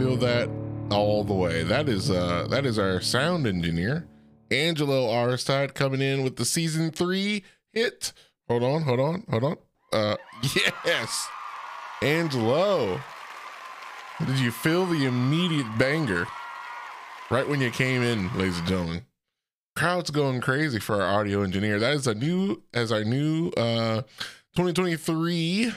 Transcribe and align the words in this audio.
feel 0.00 0.16
that 0.16 0.48
all 0.90 1.22
the 1.24 1.34
way? 1.34 1.62
That 1.62 1.86
is 1.86 2.10
uh 2.10 2.46
that 2.48 2.64
is 2.64 2.78
our 2.78 3.02
sound 3.02 3.46
engineer, 3.46 4.06
Angelo 4.50 5.10
Aristide 5.10 5.74
coming 5.74 6.00
in 6.00 6.22
with 6.24 6.36
the 6.36 6.46
season 6.46 6.90
three 6.90 7.44
hit. 7.74 8.14
Hold 8.48 8.62
on, 8.62 8.82
hold 8.82 8.98
on, 8.98 9.24
hold 9.28 9.44
on. 9.44 9.56
Uh 9.92 10.16
yes. 10.86 11.28
Angelo. 12.00 12.98
Did 14.24 14.38
you 14.38 14.50
feel 14.50 14.86
the 14.86 15.04
immediate 15.04 15.66
banger 15.76 16.26
right 17.30 17.46
when 17.46 17.60
you 17.60 17.70
came 17.70 18.02
in, 18.02 18.34
ladies 18.38 18.58
and 18.58 18.68
gentlemen? 18.68 19.02
Crowd's 19.76 20.10
going 20.10 20.40
crazy 20.40 20.80
for 20.80 21.02
our 21.02 21.20
audio 21.20 21.42
engineer. 21.42 21.78
That 21.78 21.92
is 21.92 22.06
a 22.06 22.14
new 22.14 22.62
as 22.72 22.90
our 22.90 23.04
new 23.04 23.48
uh 23.50 24.00
2023 24.56 25.74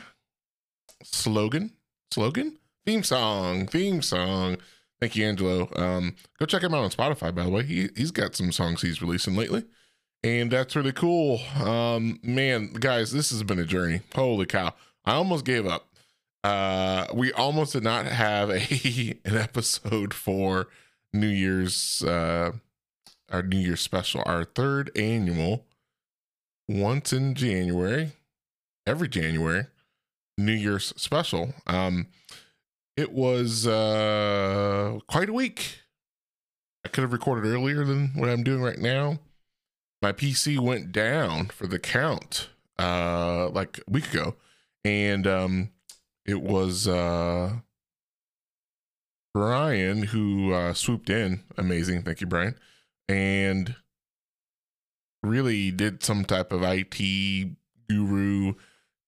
slogan 1.04 1.74
slogan 2.10 2.58
theme 2.86 3.04
song 3.04 3.68
theme 3.68 4.02
song. 4.02 4.58
Thank 5.00 5.16
you 5.16 5.26
angelo. 5.26 5.70
Um 5.76 6.16
go 6.40 6.46
check 6.46 6.64
him 6.64 6.74
out 6.74 6.84
on 6.84 6.90
spotify 6.90 7.34
by 7.34 7.44
the 7.44 7.50
way. 7.50 7.64
He, 7.64 7.90
he's 7.96 8.12
got 8.12 8.36
some 8.36 8.52
songs 8.52 8.82
he's 8.82 9.02
releasing 9.02 9.36
lately 9.36 9.66
and 10.24 10.52
that's 10.52 10.76
really 10.76 10.92
cool. 10.94 11.40
Um 11.62 12.20
man 12.24 12.74
guys 12.74 13.12
this 13.12 13.32
has 13.32 13.44
been 13.44 13.60
a 13.60 13.66
journey. 13.66 14.02
Holy 14.16 14.46
cow. 14.46 14.74
I 15.06 15.14
almost 15.14 15.46
gave 15.46 15.66
up. 15.66 15.88
Uh 16.44 17.08
we 17.14 17.32
almost 17.34 17.74
did 17.74 17.84
not 17.84 18.06
have 18.06 18.50
a 18.50 19.18
an 19.26 19.38
episode 19.38 20.14
for 20.14 20.68
new 21.14 21.28
year's 21.28 22.04
uh 22.04 22.52
our 23.32 23.44
new 23.44 23.58
year's 23.58 23.82
special 23.82 24.22
our 24.26 24.44
third 24.44 24.92
annual 24.98 25.66
once 26.68 27.14
in 27.14 27.36
january 27.36 28.12
every 28.88 29.08
january 29.08 29.66
new 30.38 30.54
year's 30.54 30.94
special. 30.98 31.54
Um 31.68 32.08
it 32.96 33.12
was 33.12 33.66
uh 33.68 35.00
quite 35.08 35.30
a 35.30 35.34
week. 35.34 35.80
I 36.86 36.90
could 36.90 37.02
have 37.02 37.14
recorded 37.14 37.48
earlier 37.50 37.84
than 37.86 38.12
what 38.16 38.30
i'm 38.30 38.44
doing 38.44 38.62
right 38.62 38.78
now. 38.78 39.20
My 40.02 40.12
pc 40.12 40.60
went 40.60 40.92
down 40.92 41.48
for 41.48 41.68
the 41.68 41.80
count 41.80 42.50
uh 42.80 43.50
like 43.50 43.80
a 43.80 43.92
week 43.92 44.14
ago. 44.14 44.36
And 44.86 45.26
um 45.26 45.70
it 46.26 46.42
was 46.42 46.88
uh 46.88 47.54
brian 49.34 50.04
who 50.04 50.54
uh 50.54 50.74
swooped 50.74 51.10
in. 51.10 51.44
Amazing. 51.58 52.04
Thank 52.04 52.22
you 52.22 52.28
brian. 52.28 52.56
And 53.08 53.76
really 55.24 55.72
did 55.72 56.04
some 56.04 56.26
type 56.26 56.52
of 56.52 56.62
it 56.62 57.56
guru 57.90 58.54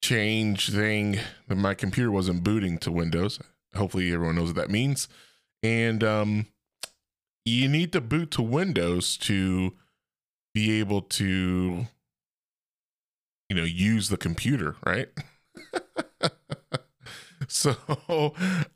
change 0.01 0.71
thing 0.71 1.17
that 1.47 1.55
my 1.55 1.73
computer 1.73 2.11
wasn't 2.11 2.43
booting 2.43 2.77
to 2.77 2.91
windows 2.91 3.39
hopefully 3.77 4.13
everyone 4.13 4.35
knows 4.35 4.47
what 4.47 4.55
that 4.55 4.69
means. 4.69 5.07
And 5.63 6.03
um 6.03 6.47
you 7.45 7.67
need 7.67 7.91
to 7.93 8.01
boot 8.01 8.31
to 8.31 8.41
windows 8.41 9.17
to 9.17 9.73
be 10.53 10.79
able 10.79 11.01
to 11.01 11.85
you 13.49 13.55
know 13.55 13.63
use 13.63 14.09
the 14.09 14.17
computer 14.17 14.75
right? 14.85 15.09
So 17.47 17.75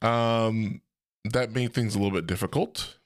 um 0.01 0.81
that 1.25 1.51
made 1.53 1.73
things 1.73 1.95
a 1.95 1.99
little 1.99 2.15
bit 2.15 2.27
difficult. 2.27 2.97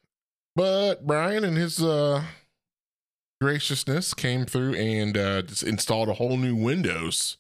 But 0.55 1.05
brian 1.07 1.43
and 1.43 1.57
his 1.57 1.81
uh 1.81 2.23
graciousness 3.41 4.13
came 4.13 4.45
through 4.45 4.75
and 4.75 5.17
uh 5.17 5.41
just 5.43 5.63
installed 5.63 6.09
a 6.09 6.13
whole 6.13 6.37
new 6.37 6.55
windows 6.55 7.37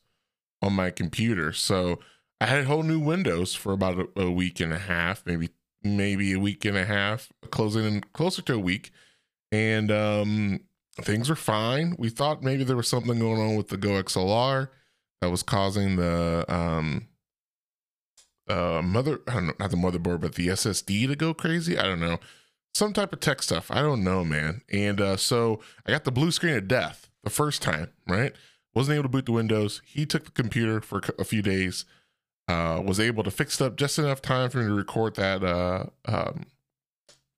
on 0.61 0.73
my 0.73 0.89
computer. 0.89 1.51
So 1.51 1.99
i 2.43 2.45
had 2.45 2.59
a 2.59 2.65
whole 2.65 2.83
new 2.83 2.99
windows 2.99 3.55
for 3.55 3.73
about 3.73 3.97
a, 3.97 4.21
a 4.21 4.31
week 4.31 4.59
and 4.59 4.73
a 4.73 4.77
half 4.77 5.23
maybe 5.25 5.49
maybe 5.83 6.33
a 6.33 6.39
week 6.39 6.65
and 6.65 6.77
a 6.77 6.85
half 6.85 7.31
closing 7.51 7.85
in 7.85 8.01
closer 8.13 8.41
to 8.43 8.55
a 8.55 8.59
week. 8.59 8.91
And 9.51 9.91
um 9.91 10.61
things 11.01 11.29
were 11.29 11.35
fine. 11.35 11.95
We 11.97 12.09
thought 12.09 12.43
maybe 12.43 12.63
there 12.63 12.75
was 12.75 12.87
something 12.87 13.19
going 13.19 13.41
on 13.41 13.55
with 13.55 13.69
the 13.69 13.77
GoXLR 13.77 14.69
that 15.21 15.31
was 15.31 15.43
causing 15.43 15.95
the 15.95 16.45
um 16.47 17.07
uh 18.47 18.81
mother 18.83 19.19
I 19.27 19.33
don't 19.33 19.47
know, 19.47 19.53
not 19.59 19.71
the 19.71 19.77
motherboard 19.77 20.21
but 20.21 20.35
the 20.35 20.47
ssd 20.47 21.07
to 21.07 21.15
go 21.15 21.33
crazy. 21.33 21.77
I 21.77 21.83
don't 21.83 22.01
know. 22.01 22.19
Some 22.73 22.93
type 22.93 23.13
of 23.13 23.19
tech 23.19 23.43
stuff. 23.43 23.69
I 23.69 23.81
don't 23.81 24.03
know 24.03 24.23
man. 24.23 24.61
And 24.71 24.99
uh 25.01 25.17
so 25.17 25.59
i 25.85 25.91
got 25.91 26.03
the 26.03 26.11
blue 26.11 26.31
screen 26.31 26.55
of 26.55 26.67
death 26.67 27.09
the 27.23 27.29
first 27.29 27.61
time 27.61 27.89
right? 28.07 28.33
Wasn't 28.73 28.95
able 28.95 29.03
to 29.03 29.09
boot 29.09 29.27
the 29.27 29.33
windows. 29.33 29.81
He 29.85 30.05
took 30.05 30.25
the 30.25 30.31
computer 30.31 30.81
for 30.81 31.01
a 31.19 31.23
few 31.23 31.43
days 31.43 31.85
uh 32.47 32.81
was 32.83 32.99
able 32.99 33.23
to 33.23 33.31
fix 33.31 33.61
it 33.61 33.65
up 33.65 33.77
just 33.77 33.97
enough 33.97 34.21
time 34.21 34.49
for 34.49 34.57
me 34.57 34.65
to 34.65 34.73
record 34.73 35.15
that 35.15 35.43
uh 35.43 35.85
um 36.05 36.45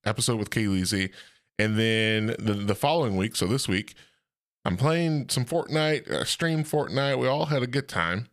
episode 0.05 0.37
with 0.37 0.49
Kaylee 0.49 0.85
Z. 0.85 1.09
And 1.57 1.79
then 1.79 2.35
the, 2.37 2.53
the 2.53 2.75
following 2.75 3.15
week, 3.15 3.35
so 3.35 3.47
this 3.47 3.67
week, 3.67 3.95
I'm 4.63 4.77
playing 4.77 5.29
some 5.29 5.45
Fortnite, 5.45 6.09
uh, 6.09 6.25
stream 6.25 6.63
Fortnite. 6.63 7.19
We 7.19 7.27
all 7.27 7.45
had 7.45 7.63
a 7.63 7.67
good 7.67 7.87
time. 7.87 8.27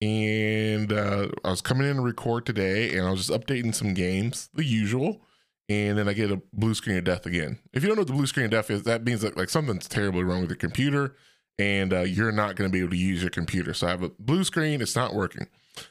And 0.00 0.92
uh, 0.92 1.28
I 1.44 1.50
was 1.50 1.60
coming 1.60 1.88
in 1.88 1.96
to 1.96 2.02
record 2.02 2.46
today 2.46 2.96
and 2.96 3.06
I 3.06 3.10
was 3.10 3.26
just 3.26 3.40
updating 3.40 3.74
some 3.74 3.94
games, 3.94 4.48
the 4.54 4.64
usual. 4.64 5.22
And 5.68 5.98
then 5.98 6.08
I 6.08 6.14
get 6.14 6.30
a 6.30 6.40
blue 6.52 6.74
screen 6.74 6.96
of 6.96 7.04
death 7.04 7.26
again. 7.26 7.58
If 7.72 7.82
you 7.82 7.88
don't 7.88 7.96
know 7.96 8.02
what 8.02 8.08
the 8.08 8.14
blue 8.14 8.26
screen 8.26 8.46
of 8.46 8.52
death 8.52 8.70
is, 8.70 8.84
that 8.84 9.04
means 9.04 9.20
that 9.20 9.36
like 9.36 9.50
something's 9.50 9.88
terribly 9.88 10.22
wrong 10.22 10.40
with 10.40 10.50
your 10.50 10.56
computer 10.56 11.14
and 11.58 11.92
uh, 11.92 12.00
you're 12.00 12.32
not 12.32 12.56
going 12.56 12.70
to 12.70 12.72
be 12.72 12.78
able 12.78 12.90
to 12.90 12.96
use 12.96 13.20
your 13.20 13.30
computer. 13.30 13.74
So 13.74 13.88
I 13.88 13.90
have 13.90 14.02
a 14.02 14.10
blue 14.18 14.44
screen, 14.44 14.80
it's 14.80 14.96
not 14.96 15.14
working. 15.14 15.48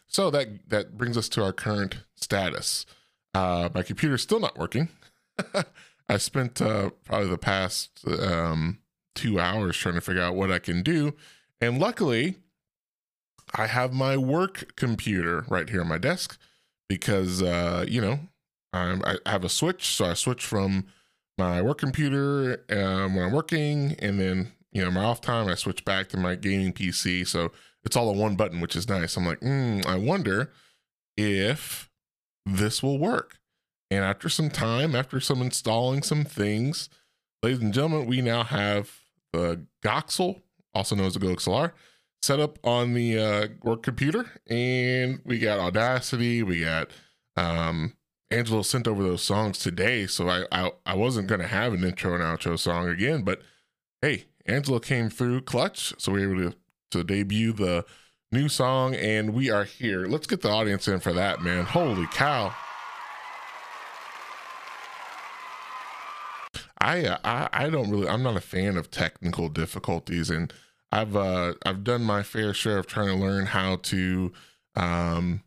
So 0.08 0.30
that 0.32 0.70
that 0.70 0.98
brings 0.98 1.18
us 1.18 1.30
to 1.30 1.44
our 1.44 1.54
current 1.54 1.98
status. 2.16 2.86
Uh, 3.34 3.70
my 3.74 3.84
computer's 3.84 4.22
still 4.22 4.40
not 4.40 4.58
working. 4.58 4.90
I 6.10 6.18
spent 6.18 6.62
uh, 6.62 6.92
probably 7.04 7.30
the 7.30 7.38
past 7.38 8.02
um, 8.08 8.80
two 9.14 9.40
hours 9.40 9.78
trying 9.78 9.96
to 9.96 10.02
figure 10.02 10.22
out 10.22 10.36
what 10.36 10.52
I 10.52 10.60
can 10.60 10.82
do, 10.82 11.14
and 11.62 11.80
luckily, 11.80 12.36
I 13.54 13.68
have 13.68 13.94
my 13.94 14.18
work 14.18 14.76
computer 14.76 15.46
right 15.50 15.70
here 15.70 15.82
on 15.82 15.88
my 15.88 15.98
desk 15.98 16.40
because 16.88 17.42
uh, 17.42 17.86
you 17.88 18.02
know 18.02 18.20
I'm, 18.74 19.04
I 19.06 19.18
have 19.26 19.44
a 19.44 19.50
switch, 19.50 19.96
so 19.96 20.06
I 20.06 20.14
switch 20.14 20.46
from 20.46 20.86
my 21.38 21.62
work 21.62 21.78
computer 21.78 22.64
um, 22.70 23.16
when 23.16 23.26
I'm 23.26 23.32
working, 23.34 23.96
and 24.00 24.20
then 24.20 24.52
you 24.72 24.84
know 24.84 24.92
my 24.92 25.04
off 25.04 25.22
time 25.22 25.48
I 25.48 25.56
switch 25.56 25.86
back 25.86 26.10
to 26.10 26.18
my 26.18 26.36
gaming 26.36 26.74
PC. 26.74 27.28
So 27.28 27.52
it's 27.88 27.96
all 27.96 28.10
a 28.10 28.14
one 28.14 28.36
button, 28.36 28.60
which 28.60 28.76
is 28.76 28.90
nice. 28.90 29.16
I'm 29.16 29.26
like, 29.26 29.40
mm, 29.40 29.86
I 29.86 29.96
wonder 29.96 30.52
if 31.16 31.90
this 32.46 32.84
will 32.84 33.00
work. 33.00 33.40
And 33.90 34.04
after 34.04 34.28
some 34.28 34.50
time, 34.50 34.94
after 34.94 35.22
some 35.22 35.42
installing 35.42 36.04
some 36.04 36.26
things, 36.26 36.90
ladies 37.42 37.62
and 37.62 37.74
gentlemen, 37.74 38.06
we 38.06 38.22
now 38.22 38.44
have 38.44 38.92
the 39.32 39.66
Goxel, 39.82 40.42
also 40.74 40.98
known 40.98 41.06
as 41.06 41.14
the 41.14 41.22
GoXLR, 41.22 41.72
set 42.22 42.42
up 42.42 42.60
on 42.62 42.94
the 42.94 43.18
uh, 43.18 43.48
work 43.64 43.84
computer. 43.84 44.26
And 44.50 45.22
we 45.24 45.40
got 45.40 45.58
Audacity, 45.58 46.44
we 46.44 46.66
got 46.66 46.92
um, 47.38 47.94
Angelo 48.30 48.64
sent 48.64 48.86
over 48.86 49.02
those 49.02 49.24
songs 49.24 49.60
today. 49.60 50.08
So 50.08 50.28
I, 50.28 50.44
I, 50.52 50.72
I 50.86 50.96
wasn't 50.96 51.28
going 51.28 51.40
to 51.40 51.48
have 51.48 51.72
an 51.72 51.86
intro 51.86 52.16
and 52.16 52.22
outro 52.24 52.60
song 52.60 52.90
again, 52.90 53.22
but 53.22 53.42
hey, 54.02 54.26
Angelo 54.46 54.80
came 54.80 55.10
through 55.10 55.44
clutch. 55.44 55.94
So 55.98 56.12
we 56.12 56.28
were 56.28 56.34
able 56.34 56.52
to, 56.52 56.58
to 56.92 57.04
debut 57.04 57.54
the 57.54 57.86
new 58.32 58.50
song 58.50 58.96
and 58.96 59.34
we 59.34 59.50
are 59.50 59.64
here. 59.64 60.06
Let's 60.06 60.28
get 60.28 60.42
the 60.42 60.50
audience 60.50 60.88
in 60.88 61.00
for 61.00 61.14
that, 61.14 61.42
man. 61.42 61.66
Holy 61.66 62.08
cow. 62.08 62.54
I, 66.80 67.06
uh, 67.06 67.18
I 67.24 67.50
I 67.52 67.70
don't 67.70 67.90
really 67.90 68.08
I'm 68.08 68.24
not 68.24 68.38
a 68.38 68.42
fan 68.42 68.78
of 68.78 68.92
technical 68.92 69.50
difficulties 69.50 70.30
and 70.30 70.54
I've 70.92 71.16
uh 71.16 71.54
I've 71.66 71.84
done 71.84 72.04
my 72.04 72.24
fair 72.24 72.54
share 72.54 72.78
of 72.78 72.88
trying 72.88 73.08
to 73.08 73.16
learn 73.16 73.48
how 73.48 73.78
to 73.78 74.32
um 74.76 75.42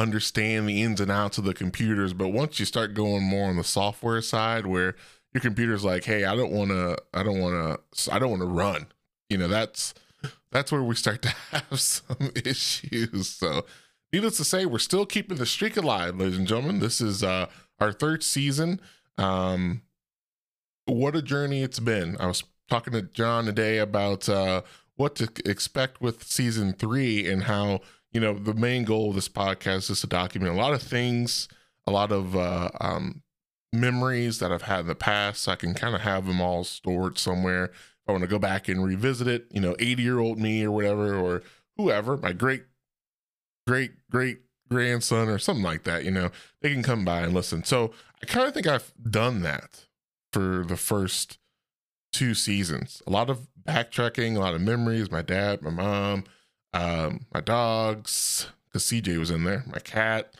understand 0.00 0.68
the 0.68 0.82
ins 0.82 1.00
and 1.00 1.10
outs 1.10 1.38
of 1.38 1.44
the 1.44 1.54
computers 1.54 2.12
but 2.12 2.28
once 2.28 2.58
you 2.58 2.66
start 2.66 2.94
going 2.94 3.22
more 3.22 3.48
on 3.48 3.56
the 3.56 3.64
software 3.64 4.20
side 4.20 4.66
where 4.66 4.96
your 5.32 5.40
computer's 5.40 5.84
like 5.84 6.04
hey 6.04 6.24
I 6.24 6.34
don't 6.34 6.50
want 6.50 6.70
to 6.70 6.98
I 7.14 7.22
don't 7.22 7.40
want 7.40 7.54
to 7.54 8.12
I 8.12 8.18
don't 8.18 8.30
want 8.30 8.42
to 8.42 8.48
run 8.48 8.86
you 9.30 9.38
know 9.38 9.48
that's 9.48 9.94
that's 10.54 10.72
where 10.72 10.82
we 10.82 10.94
start 10.94 11.20
to 11.20 11.28
have 11.50 11.78
some 11.78 12.32
issues 12.46 13.28
so 13.28 13.66
needless 14.12 14.38
to 14.38 14.44
say 14.44 14.64
we're 14.64 14.78
still 14.78 15.04
keeping 15.04 15.36
the 15.36 15.44
streak 15.44 15.76
alive 15.76 16.16
ladies 16.16 16.38
and 16.38 16.46
gentlemen 16.46 16.78
this 16.78 17.02
is 17.02 17.22
uh 17.22 17.46
our 17.80 17.92
third 17.92 18.22
season 18.22 18.80
um 19.18 19.82
what 20.86 21.16
a 21.16 21.22
journey 21.22 21.62
it's 21.62 21.80
been. 21.80 22.16
I 22.20 22.26
was 22.26 22.44
talking 22.68 22.92
to 22.92 23.02
John 23.02 23.46
today 23.46 23.78
about 23.78 24.28
uh, 24.28 24.62
what 24.96 25.14
to 25.16 25.28
expect 25.44 26.00
with 26.00 26.24
season 26.24 26.72
three 26.72 27.28
and 27.28 27.44
how, 27.44 27.80
you 28.12 28.20
know, 28.20 28.34
the 28.34 28.54
main 28.54 28.84
goal 28.84 29.10
of 29.10 29.14
this 29.14 29.28
podcast 29.28 29.90
is 29.90 30.00
to 30.02 30.06
document 30.06 30.54
a 30.54 30.56
lot 30.56 30.74
of 30.74 30.82
things, 30.82 31.48
a 31.86 31.90
lot 31.90 32.12
of 32.12 32.36
uh, 32.36 32.70
um, 32.80 33.22
memories 33.72 34.38
that 34.38 34.52
I've 34.52 34.62
had 34.62 34.80
in 34.80 34.86
the 34.86 34.94
past. 34.94 35.42
So 35.42 35.52
I 35.52 35.56
can 35.56 35.74
kind 35.74 35.94
of 35.94 36.02
have 36.02 36.26
them 36.26 36.40
all 36.40 36.64
stored 36.64 37.18
somewhere. 37.18 37.70
I 38.06 38.12
want 38.12 38.22
to 38.22 38.28
go 38.28 38.38
back 38.38 38.68
and 38.68 38.84
revisit 38.84 39.26
it, 39.26 39.46
you 39.50 39.60
know, 39.60 39.74
80 39.78 40.02
year 40.02 40.18
old 40.18 40.38
me 40.38 40.64
or 40.64 40.70
whatever, 40.70 41.14
or 41.14 41.42
whoever, 41.76 42.16
my 42.16 42.32
great, 42.32 42.64
great, 43.66 43.92
great 44.10 44.40
grandson 44.68 45.28
or 45.28 45.38
something 45.38 45.64
like 45.64 45.84
that, 45.84 46.04
you 46.04 46.10
know, 46.10 46.30
they 46.60 46.72
can 46.72 46.82
come 46.82 47.04
by 47.04 47.20
and 47.20 47.34
listen. 47.34 47.64
So 47.64 47.92
I 48.22 48.26
kind 48.26 48.46
of 48.46 48.54
think 48.54 48.66
I've 48.66 48.92
done 49.02 49.42
that 49.42 49.86
for 50.32 50.64
the 50.66 50.76
first 50.76 51.38
two 52.12 52.34
seasons. 52.34 53.02
A 53.06 53.10
lot 53.10 53.30
of 53.30 53.48
backtracking, 53.66 54.36
a 54.36 54.40
lot 54.40 54.54
of 54.54 54.60
memories. 54.60 55.10
My 55.10 55.22
dad, 55.22 55.62
my 55.62 55.70
mom, 55.70 56.24
um, 56.72 57.26
my 57.32 57.40
dogs, 57.40 58.48
because 58.66 58.84
CJ 58.84 59.18
was 59.18 59.30
in 59.30 59.44
there, 59.44 59.64
my 59.66 59.78
cat, 59.78 60.34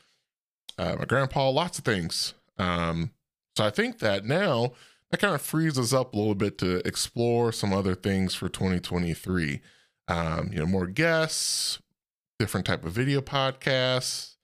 uh, 0.79 0.97
my 0.99 1.05
grandpa, 1.05 1.49
lots 1.49 1.79
of 1.79 1.85
things. 1.85 2.35
Um, 2.59 3.11
so 3.57 3.65
I 3.65 3.71
think 3.71 3.99
that 4.01 4.25
now 4.25 4.73
that 5.11 5.21
kind 5.21 5.35
of 5.35 5.43
frees 5.43 5.79
us 5.79 5.93
up 5.93 6.15
a 6.15 6.17
little 6.17 6.35
bit 6.35 6.59
to 6.59 6.87
explore 6.87 7.53
some 7.53 7.73
other 7.73 7.95
things 7.95 8.35
for 8.35 8.49
2023. 8.49 9.61
Um, 10.09 10.51
you 10.53 10.59
know, 10.59 10.67
more 10.67 10.87
guests, 10.87 11.81
different 12.39 12.67
type 12.67 12.85
of 12.85 12.93
video 12.93 13.21
podcasts, 13.21 14.35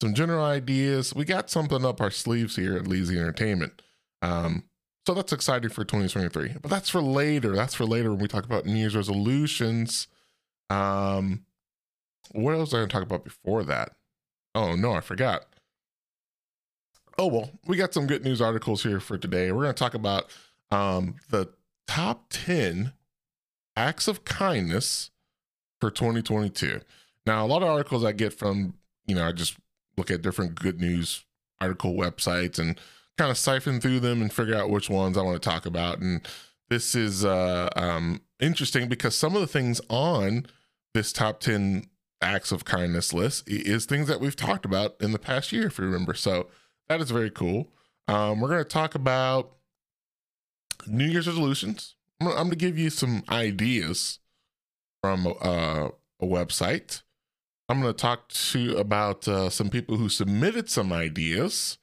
some 0.00 0.14
general 0.14 0.44
ideas. 0.44 1.14
We 1.14 1.24
got 1.24 1.50
something 1.50 1.84
up 1.84 2.00
our 2.00 2.10
sleeves 2.10 2.56
here 2.56 2.76
at 2.76 2.84
Leezy 2.84 3.16
Entertainment. 3.16 3.82
Um, 4.22 4.64
so 5.06 5.14
that's 5.14 5.32
exciting 5.32 5.70
for 5.70 5.84
2023. 5.84 6.60
But 6.60 6.70
that's 6.70 6.88
for 6.88 7.02
later. 7.02 7.54
That's 7.54 7.74
for 7.74 7.84
later 7.84 8.10
when 8.10 8.20
we 8.20 8.28
talk 8.28 8.44
about 8.44 8.66
New 8.66 8.76
Year's 8.76 8.96
resolutions. 8.96 10.06
Um, 10.70 11.44
what 12.32 12.52
else 12.52 12.68
was 12.70 12.74
I 12.74 12.76
going 12.78 12.88
to 12.88 12.92
talk 12.92 13.02
about 13.02 13.24
before 13.24 13.64
that? 13.64 13.96
Oh 14.54 14.76
no, 14.76 14.92
I 14.92 15.00
forgot. 15.00 15.46
Oh 17.18 17.26
well, 17.26 17.50
we 17.66 17.76
got 17.76 17.94
some 17.94 18.06
good 18.06 18.24
news 18.24 18.40
articles 18.40 18.82
here 18.82 19.00
for 19.00 19.18
today. 19.18 19.52
We're 19.52 19.62
going 19.62 19.74
to 19.74 19.78
talk 19.78 19.94
about 19.94 20.30
um, 20.70 21.16
the 21.30 21.50
top 21.86 22.26
10 22.30 22.92
acts 23.76 24.08
of 24.08 24.24
kindness 24.24 25.10
for 25.80 25.90
2022. 25.90 26.80
Now, 27.26 27.44
a 27.44 27.48
lot 27.48 27.62
of 27.62 27.68
articles 27.68 28.04
I 28.04 28.12
get 28.12 28.32
from, 28.32 28.74
you 29.06 29.14
know, 29.14 29.26
I 29.26 29.32
just 29.32 29.56
look 29.96 30.10
at 30.10 30.22
different 30.22 30.54
good 30.54 30.80
news 30.80 31.24
article 31.60 31.94
websites 31.94 32.58
and 32.58 32.78
kind 33.18 33.30
of 33.30 33.38
siphon 33.38 33.80
through 33.80 34.00
them 34.00 34.20
and 34.20 34.32
figure 34.32 34.56
out 34.56 34.70
which 34.70 34.90
ones 34.90 35.16
I 35.16 35.22
want 35.22 35.40
to 35.40 35.48
talk 35.48 35.66
about. 35.66 35.98
And 35.98 36.26
this 36.70 36.94
is 36.94 37.24
uh, 37.24 37.68
um, 37.76 38.22
interesting 38.40 38.88
because 38.88 39.14
some 39.14 39.34
of 39.34 39.40
the 39.40 39.46
things 39.46 39.80
on 39.88 40.46
this 40.94 41.12
top 41.12 41.40
10 41.40 41.84
acts 42.20 42.52
of 42.52 42.64
kindness 42.64 43.12
list 43.12 43.44
is 43.46 43.84
things 43.84 44.08
that 44.08 44.20
we've 44.20 44.36
talked 44.36 44.64
about 44.64 44.96
in 45.00 45.12
the 45.12 45.18
past 45.18 45.52
year, 45.52 45.66
if 45.66 45.78
you 45.78 45.84
remember. 45.84 46.14
So 46.14 46.48
that 46.92 47.00
is 47.00 47.10
very 47.10 47.30
cool. 47.30 47.68
Um, 48.06 48.40
we're 48.40 48.50
going 48.50 48.62
to 48.62 48.68
talk 48.68 48.94
about 48.94 49.52
New 50.86 51.06
Year's 51.06 51.26
resolutions. 51.26 51.94
I'm 52.20 52.28
going 52.28 52.50
to 52.50 52.56
give 52.56 52.78
you 52.78 52.90
some 52.90 53.22
ideas 53.30 54.18
from 55.02 55.26
uh, 55.26 55.88
a 56.20 56.26
website. 56.26 57.00
I'm 57.68 57.80
going 57.80 57.94
to 57.94 57.98
talk 57.98 58.28
to 58.28 58.76
about 58.76 59.26
uh, 59.26 59.48
some 59.48 59.70
people 59.70 59.96
who 59.96 60.10
submitted 60.10 60.68
some 60.68 60.92
ideas. 60.92 61.78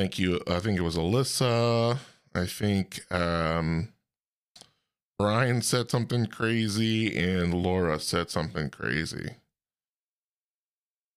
Thank 0.00 0.18
you. 0.18 0.40
I 0.48 0.58
think 0.58 0.78
it 0.78 0.82
was 0.82 0.96
Alyssa. 0.96 1.98
I 2.34 2.46
think 2.46 3.00
um, 3.12 3.92
Brian 5.16 5.62
said 5.62 5.92
something 5.92 6.26
crazy 6.26 7.16
and 7.16 7.54
Laura 7.54 8.00
said 8.00 8.30
something 8.30 8.70
crazy. 8.70 9.36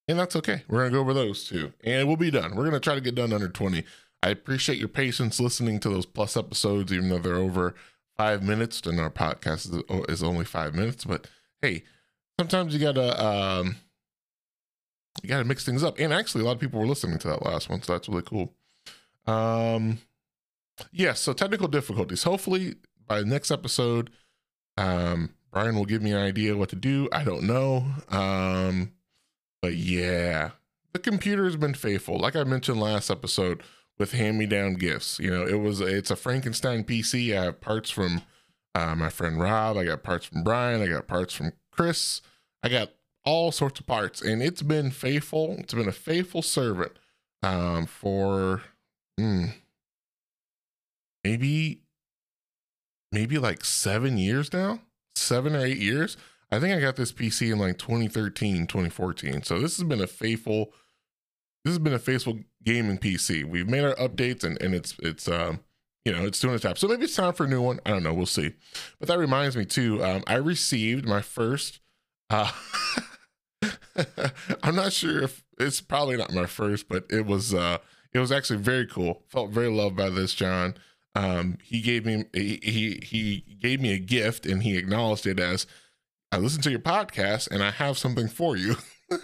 And 0.08 0.18
that's 0.18 0.34
okay. 0.36 0.62
We're 0.68 0.84
to 0.86 0.90
go 0.90 1.00
over 1.00 1.12
those 1.12 1.44
two 1.44 1.72
and 1.84 2.08
we'll 2.08 2.16
be 2.16 2.30
done. 2.30 2.56
We're 2.56 2.70
to 2.70 2.80
try 2.80 2.94
to 2.94 3.00
get 3.00 3.14
done 3.14 3.32
under 3.32 3.48
20. 3.48 3.84
I 4.22 4.30
appreciate 4.30 4.78
your 4.78 4.88
patience 4.88 5.38
listening 5.38 5.78
to 5.80 5.90
those 5.90 6.06
plus 6.06 6.36
episodes, 6.36 6.92
even 6.92 7.10
though 7.10 7.18
they're 7.18 7.36
over 7.36 7.74
five 8.16 8.42
minutes 8.42 8.80
and 8.86 8.98
our 8.98 9.10
podcast 9.10 9.72
is, 10.08 10.22
oh, 10.22 10.26
only 10.26 10.46
five 10.46 10.74
minutes. 10.74 11.04
But 11.04 11.28
hey, 11.60 11.84
sometimes 12.40 12.72
you 12.72 12.80
got 12.80 12.94
to, 12.94 13.24
um, 13.24 13.76
you 15.22 15.28
got 15.28 15.38
to 15.38 15.44
mix 15.44 15.64
things 15.64 15.84
up. 15.84 15.98
And 15.98 16.12
actually, 16.12 16.42
a 16.42 16.46
lot 16.46 16.52
of 16.52 16.60
people 16.60 16.80
were 16.80 16.86
listening 16.86 17.18
to 17.18 17.28
that 17.28 17.44
last 17.44 17.68
one. 17.68 17.82
So 17.82 17.92
that's 17.92 18.08
really 18.08 18.22
cool. 18.22 18.54
Um, 19.26 19.98
yes. 20.78 20.88
Yeah, 20.92 21.12
so 21.12 21.32
technical 21.34 21.68
difficulties. 21.68 22.22
Hopefully, 22.22 22.76
by 23.06 23.20
the 23.20 23.26
next 23.26 23.50
episode, 23.50 24.10
um, 24.78 25.34
Brian 25.52 25.76
will 25.76 25.84
give 25.84 26.02
me 26.02 26.12
an 26.12 26.18
idea 26.18 26.56
what 26.56 26.70
to 26.70 26.76
do. 26.76 27.08
I 27.12 27.24
don't 27.24 27.44
know. 27.44 27.84
Um, 28.10 28.92
but 29.62 29.74
yeah, 29.74 30.50
the 30.92 30.98
computer 30.98 31.44
has 31.44 31.56
been 31.56 31.74
faithful. 31.74 32.18
Like 32.18 32.36
I 32.36 32.44
mentioned 32.44 32.80
last 32.80 33.10
episode 33.10 33.62
with 33.98 34.12
hand-me-down 34.12 34.74
gifts. 34.74 35.18
You 35.18 35.30
know, 35.30 35.46
it 35.46 35.60
was 35.60 35.80
it's 35.80 36.10
a 36.10 36.16
Frankenstein 36.16 36.84
PC. 36.84 37.36
I 37.36 37.44
have 37.44 37.60
parts 37.60 37.90
from 37.90 38.22
uh, 38.74 38.94
my 38.94 39.08
friend 39.08 39.40
Rob. 39.40 39.76
I 39.76 39.84
got 39.84 40.02
parts 40.02 40.26
from 40.26 40.42
Brian. 40.42 40.82
I 40.82 40.86
got 40.86 41.06
parts 41.06 41.34
from 41.34 41.52
Chris. 41.72 42.20
I 42.62 42.68
got 42.68 42.90
all 43.24 43.52
sorts 43.52 43.80
of 43.80 43.86
parts, 43.86 44.22
and 44.22 44.42
it's 44.42 44.62
been 44.62 44.90
faithful. 44.90 45.56
It's 45.58 45.74
been 45.74 45.88
a 45.88 45.92
faithful 45.92 46.42
servant 46.42 46.92
um, 47.42 47.86
for 47.86 48.62
mm, 49.18 49.52
maybe 51.24 51.82
maybe 53.12 53.38
like 53.38 53.64
seven 53.64 54.16
years 54.16 54.52
now, 54.52 54.80
seven 55.16 55.54
or 55.54 55.64
eight 55.64 55.78
years. 55.78 56.16
I 56.50 56.58
think 56.58 56.74
I 56.74 56.80
got 56.80 56.96
this 56.96 57.12
PC 57.12 57.52
in 57.52 57.58
like 57.58 57.78
2013, 57.78 58.66
2014. 58.66 59.42
So 59.42 59.58
this 59.58 59.76
has 59.76 59.84
been 59.86 60.00
a 60.00 60.06
faithful, 60.06 60.72
this 61.64 61.72
has 61.72 61.78
been 61.78 61.92
a 61.92 61.98
faithful 61.98 62.40
gaming 62.64 62.98
PC. 62.98 63.44
We've 63.44 63.68
made 63.68 63.84
our 63.84 63.94
updates 63.96 64.44
and, 64.44 64.60
and 64.62 64.74
it's, 64.74 64.96
it's, 65.00 65.28
um, 65.28 65.60
you 66.04 66.12
know, 66.12 66.24
it's 66.24 66.40
doing 66.40 66.54
its 66.54 66.62
job. 66.62 66.78
So 66.78 66.88
maybe 66.88 67.04
it's 67.04 67.16
time 67.16 67.34
for 67.34 67.44
a 67.44 67.48
new 67.48 67.60
one. 67.60 67.80
I 67.84 67.90
don't 67.90 68.02
know. 68.02 68.14
We'll 68.14 68.26
see. 68.26 68.54
But 68.98 69.08
that 69.08 69.18
reminds 69.18 69.56
me 69.56 69.66
too. 69.66 70.02
Um, 70.02 70.24
I 70.26 70.36
received 70.36 71.06
my 71.06 71.20
first, 71.20 71.80
uh, 72.30 72.50
I'm 74.62 74.76
not 74.76 74.92
sure 74.92 75.22
if 75.22 75.44
it's 75.58 75.80
probably 75.82 76.16
not 76.16 76.32
my 76.32 76.46
first, 76.46 76.88
but 76.88 77.04
it 77.10 77.26
was, 77.26 77.52
uh, 77.52 77.78
it 78.12 78.18
was 78.20 78.32
actually 78.32 78.60
very 78.60 78.86
cool. 78.86 79.22
Felt 79.28 79.50
very 79.50 79.70
loved 79.70 79.96
by 79.96 80.08
this, 80.08 80.34
John. 80.34 80.76
Um, 81.14 81.58
he 81.62 81.80
gave 81.80 82.06
me 82.06 82.24
he, 82.32 82.60
he 82.62 83.00
he 83.02 83.56
gave 83.60 83.80
me 83.80 83.92
a 83.92 83.98
gift 83.98 84.46
and 84.46 84.62
he 84.62 84.76
acknowledged 84.76 85.26
it 85.26 85.40
as 85.40 85.66
I 86.30 86.38
listen 86.38 86.62
to 86.62 86.70
your 86.70 86.80
podcast 86.80 87.50
and 87.50 87.62
I 87.62 87.70
have 87.70 87.96
something 87.98 88.28
for 88.28 88.56
you. 88.56 88.76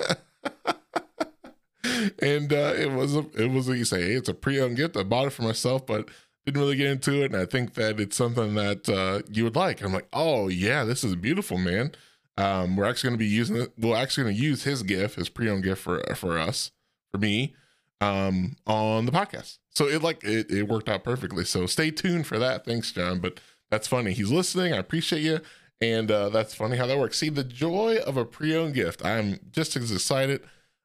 and 2.18 2.52
uh, 2.52 2.75
it 2.76 2.92
was 2.92 3.14
a, 3.14 3.26
it 3.37 3.50
was 3.50 3.68
a, 3.68 3.76
you 3.76 3.84
say 3.84 4.12
it's 4.12 4.28
a 4.28 4.34
pre-owned 4.34 4.76
gift. 4.76 4.96
I 4.96 5.02
bought 5.02 5.26
it 5.26 5.30
for 5.30 5.42
myself, 5.42 5.87
but 5.87 6.08
didn't 6.44 6.61
really 6.61 6.76
get 6.76 6.90
into 6.90 7.23
it. 7.23 7.32
And 7.32 7.40
I 7.40 7.46
think 7.46 7.75
that 7.75 8.00
it's 8.00 8.16
something 8.16 8.54
that 8.54 8.88
uh, 8.88 9.23
you 9.30 9.44
would 9.44 9.56
like. 9.56 9.78
And 9.78 9.88
I'm 9.88 9.92
like, 9.94 10.08
oh 10.12 10.49
yeah, 10.49 10.84
this 10.84 11.04
is 11.04 11.14
beautiful, 11.16 11.58
man. 11.58 11.92
Um, 12.37 12.76
we're 12.76 12.84
actually 12.84 13.08
going 13.08 13.18
to 13.18 13.25
be 13.25 13.30
using 13.30 13.56
it. 13.56 13.73
We're 13.78 13.96
actually 13.96 14.25
going 14.25 14.37
to 14.37 14.42
use 14.42 14.64
his 14.64 14.82
gift, 14.82 15.16
his 15.16 15.28
pre-owned 15.28 15.62
gift 15.62 15.82
for 15.82 16.02
for 16.16 16.38
us, 16.38 16.73
for 17.12 17.18
me, 17.18 17.54
um, 18.00 18.56
on 18.66 19.06
the 19.06 19.12
podcast. 19.12 19.58
So 19.70 19.87
it 19.87 20.02
like 20.02 20.25
it, 20.25 20.50
it 20.50 20.68
worked 20.68 20.88
out 20.88 21.04
perfectly. 21.04 21.44
So 21.44 21.66
stay 21.66 21.90
tuned 21.90 22.26
for 22.26 22.38
that. 22.38 22.64
Thanks, 22.64 22.90
John. 22.92 23.20
But 23.20 23.40
that's 23.70 23.87
funny. 23.87 24.12
He's 24.12 24.30
listening. 24.30 24.73
I 24.73 24.78
appreciate 24.78 25.23
you. 25.23 25.40
And 25.81 26.11
uh, 26.11 26.28
that's 26.31 26.54
funny 26.54 26.76
how 26.76 26.87
that 26.87 26.99
works. 26.99 27.19
See, 27.19 27.28
the 27.28 27.45
joy 27.45 27.99
of 28.07 28.16
a 28.16 28.25
pre-owned 28.25 28.75
gift. 28.75 29.04
I'm 29.04 29.40
just 29.50 29.76
as 29.76 29.90
excited 29.90 30.43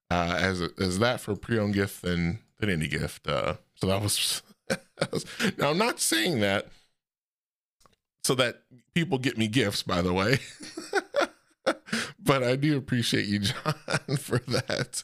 uh, 0.10 0.36
as 0.38 0.62
as 0.80 1.00
that 1.00 1.22
for 1.22 1.32
a 1.32 1.38
pre-owned 1.38 1.74
gift 1.74 2.02
than 2.02 2.40
than 2.60 2.70
any 2.70 2.88
gift. 2.88 3.28
Uh, 3.28 3.56
so 3.76 3.88
that 3.88 4.02
was, 4.02 4.42
that 4.68 5.12
was. 5.12 5.26
Now 5.58 5.70
I'm 5.70 5.78
not 5.78 6.00
saying 6.00 6.40
that 6.40 6.68
so 8.24 8.36
that 8.36 8.64
people 8.94 9.18
get 9.18 9.38
me 9.38 9.48
gifts. 9.48 9.84
By 9.84 10.02
the 10.02 10.14
way, 10.14 10.40
but 12.20 12.44
I 12.44 12.56
do 12.56 12.78
appreciate 12.78 13.26
you, 13.26 13.40
John, 13.40 14.18
for 14.18 14.40
that. 14.40 15.04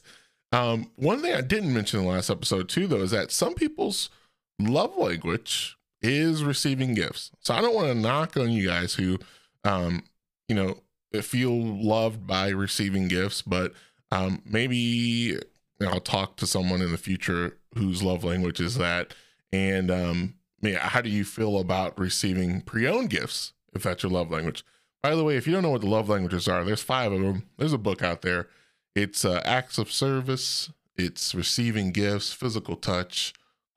Um, 0.52 0.90
one 0.96 1.22
thing 1.22 1.34
I 1.34 1.40
didn't 1.40 1.74
mention 1.74 2.00
in 2.00 2.06
the 2.06 2.12
last 2.12 2.30
episode 2.30 2.68
too, 2.68 2.86
though, 2.86 3.02
is 3.02 3.10
that 3.10 3.32
some 3.32 3.54
people's 3.54 4.10
love 4.58 4.96
language 4.96 5.76
is 6.00 6.44
receiving 6.44 6.94
gifts. 6.94 7.30
So 7.40 7.54
I 7.54 7.60
don't 7.60 7.74
want 7.74 7.88
to 7.88 7.94
knock 7.94 8.36
on 8.36 8.50
you 8.50 8.66
guys 8.66 8.94
who 8.94 9.18
um, 9.66 10.04
you 10.48 10.54
know, 10.54 10.78
feel 11.22 11.56
loved 11.56 12.26
by 12.26 12.48
receiving 12.48 13.08
gifts, 13.08 13.42
but 13.42 13.72
um, 14.12 14.42
maybe 14.44 15.38
I'll 15.80 16.00
talk 16.00 16.36
to 16.36 16.46
someone 16.46 16.82
in 16.82 16.92
the 16.92 16.98
future 16.98 17.58
whose 17.76 18.02
love 18.02 18.24
language 18.24 18.60
is 18.60 18.76
that. 18.76 19.14
And 19.52 19.90
um, 19.90 20.34
how 20.78 21.00
do 21.00 21.10
you 21.10 21.24
feel 21.24 21.58
about 21.58 21.98
receiving 21.98 22.60
pre-owned 22.62 23.10
gifts 23.10 23.52
if 23.74 23.82
that's 23.82 24.02
your 24.02 24.12
love 24.12 24.30
language? 24.30 24.64
By 25.02 25.14
the 25.14 25.24
way, 25.24 25.36
if 25.36 25.46
you 25.46 25.52
don't 25.52 25.62
know 25.62 25.70
what 25.70 25.82
the 25.82 25.88
love 25.88 26.08
languages 26.08 26.48
are, 26.48 26.64
there's 26.64 26.82
five 26.82 27.12
of 27.12 27.20
them. 27.20 27.48
There's 27.56 27.72
a 27.72 27.78
book 27.78 28.02
out 28.02 28.22
there. 28.22 28.48
It's 28.94 29.24
uh, 29.24 29.42
acts 29.44 29.78
of 29.78 29.92
service, 29.92 30.70
it's 30.96 31.34
receiving 31.34 31.92
gifts, 31.92 32.32
physical 32.32 32.76
touch, 32.76 33.34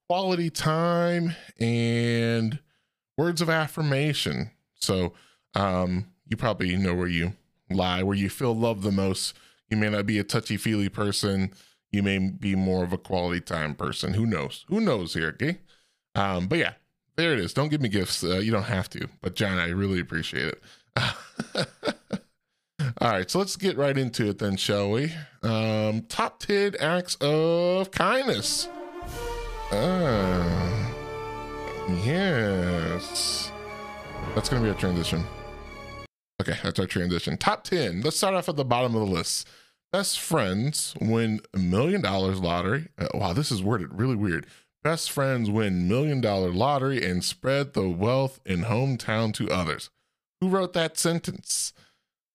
quality 0.07 0.49
time, 0.49 1.35
and 1.59 2.59
words 3.17 3.41
of 3.41 3.49
affirmation. 3.49 4.51
So 4.75 5.13
um, 5.55 6.07
you 6.27 6.37
probably 6.37 6.75
know 6.77 6.95
where 6.95 7.07
you 7.07 7.33
lie, 7.69 8.03
where 8.03 8.17
you 8.17 8.29
feel 8.29 8.55
love 8.55 8.81
the 8.81 8.91
most. 8.91 9.35
You 9.69 9.77
may 9.77 9.89
not 9.89 10.05
be 10.05 10.19
a 10.19 10.23
touchy 10.23 10.57
feely 10.57 10.89
person. 10.89 11.51
You 11.91 12.03
may 12.03 12.19
be 12.19 12.55
more 12.55 12.83
of 12.83 12.93
a 12.93 12.97
quality 12.97 13.41
time 13.41 13.75
person. 13.75 14.13
Who 14.13 14.25
knows? 14.25 14.65
Who 14.67 14.79
knows 14.79 15.13
here? 15.13 15.29
Okay. 15.29 15.59
Um, 16.15 16.47
but 16.47 16.59
yeah, 16.59 16.73
there 17.15 17.33
it 17.33 17.39
is. 17.39 17.53
Don't 17.53 17.69
give 17.69 17.81
me 17.81 17.89
gifts. 17.89 18.23
Uh, 18.23 18.37
you 18.37 18.51
don't 18.51 18.63
have 18.63 18.89
to. 18.91 19.07
But 19.21 19.35
John, 19.35 19.57
I 19.57 19.69
really 19.69 19.99
appreciate 19.99 20.53
it. 20.53 20.63
All 23.01 23.11
right, 23.11 23.29
so 23.29 23.39
let's 23.39 23.55
get 23.55 23.77
right 23.77 23.97
into 23.97 24.29
it 24.29 24.39
then, 24.39 24.57
shall 24.57 24.91
we? 24.91 25.13
Um, 25.43 26.03
top 26.03 26.39
10 26.39 26.75
acts 26.79 27.15
of 27.15 27.91
kindness. 27.91 28.67
Uh, 29.71 30.91
yes. 32.03 33.51
That's 34.35 34.49
going 34.49 34.61
to 34.61 34.67
be 34.67 34.73
our 34.73 34.79
transition. 34.79 35.23
Okay, 36.41 36.57
that's 36.63 36.79
our 36.79 36.87
transition. 36.87 37.37
Top 37.37 37.63
10. 37.63 38.01
Let's 38.01 38.17
start 38.17 38.33
off 38.33 38.49
at 38.49 38.55
the 38.55 38.65
bottom 38.65 38.95
of 38.95 39.07
the 39.07 39.13
list. 39.13 39.47
Best 39.91 40.19
friends 40.19 40.93
win 41.01 41.41
a 41.53 41.57
million 41.57 42.01
dollars 42.01 42.39
lottery. 42.39 42.89
Uh, 42.97 43.07
wow, 43.13 43.33
this 43.33 43.51
is 43.51 43.63
worded 43.63 43.99
really 43.99 44.15
weird. 44.15 44.45
Best 44.83 45.11
friends 45.11 45.49
win 45.49 45.87
million 45.87 46.21
dollar 46.21 46.51
lottery 46.51 47.03
and 47.03 47.23
spread 47.23 47.73
the 47.73 47.89
wealth 47.89 48.39
in 48.45 48.65
hometown 48.65 49.33
to 49.33 49.49
others. 49.49 49.89
Who 50.39 50.49
wrote 50.49 50.73
that 50.73 50.97
sentence? 50.97 51.73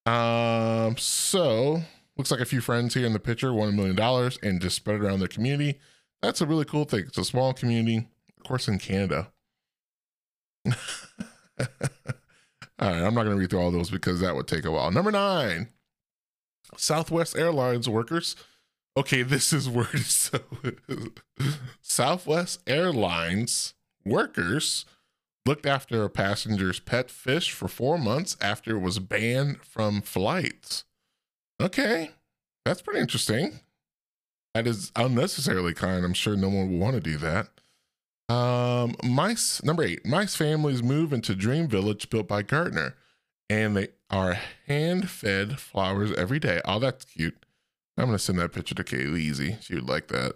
Um, 0.05 0.97
so 0.99 1.83
looks 2.17 2.31
like 2.31 2.41
a 2.41 2.45
few 2.45 2.61
friends 2.61 2.95
here 2.95 3.07
in 3.07 3.13
the 3.15 3.21
picture 3.21 3.55
won 3.55 3.71
a 3.71 3.73
million 3.73 3.97
dollars 3.97 4.39
and 4.43 4.61
just 4.61 4.77
spread 4.77 4.97
it 4.97 5.03
around 5.03 5.21
their 5.21 5.29
community. 5.29 5.79
That's 6.23 6.41
a 6.41 6.47
really 6.47 6.65
cool 6.65 6.85
thing. 6.85 7.05
It's 7.07 7.19
a 7.19 7.25
small 7.25 7.55
community, 7.55 8.09
of 8.37 8.45
course, 8.45 8.69
in 8.69 8.79
Canada. 8.79 9.33
all 12.79 12.91
right, 12.91 13.03
I'm 13.03 13.15
not 13.15 13.25
going 13.25 13.37
to 13.37 13.41
read 13.41 13.51
through 13.51 13.61
all 13.61 13.71
those 13.71 13.91
because 13.91 14.21
that 14.21 14.35
would 14.35 14.49
take 14.49 14.65
a 14.65 14.71
while. 14.71 14.91
Number 14.91 15.13
nine, 15.13 15.69
Southwest 16.77 17.37
Airlines 17.37 17.89
workers. 17.89 18.37
Okay, 18.97 19.23
this 19.23 19.53
is 19.53 19.69
worded 19.69 20.07
so. 20.07 20.41
Southwest 21.83 22.61
Airlines 22.67 23.75
workers 24.05 24.85
looked 25.47 25.67
after 25.67 26.05
a 26.05 26.11
passenger's 26.11 26.81
pet 26.81 27.11
fish 27.11 27.53
for 27.53 27.69
four 27.69 27.99
months 27.99 28.37
after 28.41 28.77
it 28.77 28.81
was 28.81 28.99
banned 28.99 29.63
from 29.63 30.01
flights. 30.01 30.85
Okay, 31.61 32.13
that's 32.65 32.83
pretty 32.83 33.01
interesting. 33.01 33.61
That 34.55 34.67
is 34.67 34.91
unnecessarily 34.97 35.75
kind. 35.75 36.05
I'm 36.05 36.15
sure 36.15 36.37
no 36.37 36.49
one 36.49 36.71
will 36.71 36.79
want 36.79 36.95
to 36.95 37.01
do 37.01 37.17
that. 37.19 37.49
Um, 38.29 38.95
mice 39.03 39.63
number 39.63 39.83
eight. 39.83 40.07
Mice 40.07 40.35
families 40.35 40.83
move 40.83 41.13
into 41.13 41.35
Dream 41.35 41.69
Village 41.69 42.09
built 42.11 42.27
by 42.29 42.43
gardener, 42.43 42.95
and 43.51 43.77
they 43.77 43.89
are 44.11 44.39
hand-fed 44.67 45.59
flowers 45.61 46.13
every 46.13 46.39
day. 46.39 46.61
Oh, 46.65 46.79
that's 46.79 47.05
cute. 47.05 47.37
I'm 47.97 48.07
gonna 48.07 48.19
send 48.19 48.39
that 48.39 48.53
picture 48.53 48.75
to 48.75 48.85
Kaylee 48.85 49.33
Z. 49.35 49.57
She 49.61 49.75
would 49.75 49.89
like 49.89 50.09
that. 50.09 50.35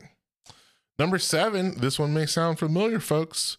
Number 0.99 1.19
seven. 1.19 1.79
This 1.79 1.99
one 1.99 2.13
may 2.13 2.27
sound 2.27 2.59
familiar, 2.59 3.01
folks. 3.01 3.57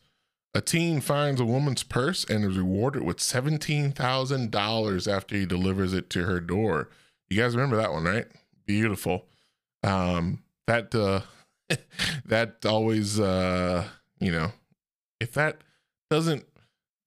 A 0.54 0.62
teen 0.62 1.00
finds 1.00 1.40
a 1.40 1.46
woman's 1.46 1.84
purse 1.84 2.26
and 2.26 2.44
is 2.44 2.58
rewarded 2.58 3.04
with 3.04 3.18
$17,000 3.18 5.08
after 5.08 5.36
he 5.36 5.46
delivers 5.46 5.94
it 5.94 6.10
to 6.10 6.24
her 6.24 6.40
door. 6.40 6.90
You 7.30 7.38
guys 7.42 7.56
remember 7.56 7.78
that 7.78 7.92
one, 7.92 8.04
right? 8.04 8.26
Beautiful. 8.66 9.26
Um, 9.84 10.42
that, 10.66 10.94
uh, 10.96 11.22
that 12.26 12.66
always, 12.66 13.20
uh, 13.20 13.86
you 14.20 14.32
know, 14.32 14.52
if 15.20 15.34
that 15.34 15.58
doesn't 16.10 16.46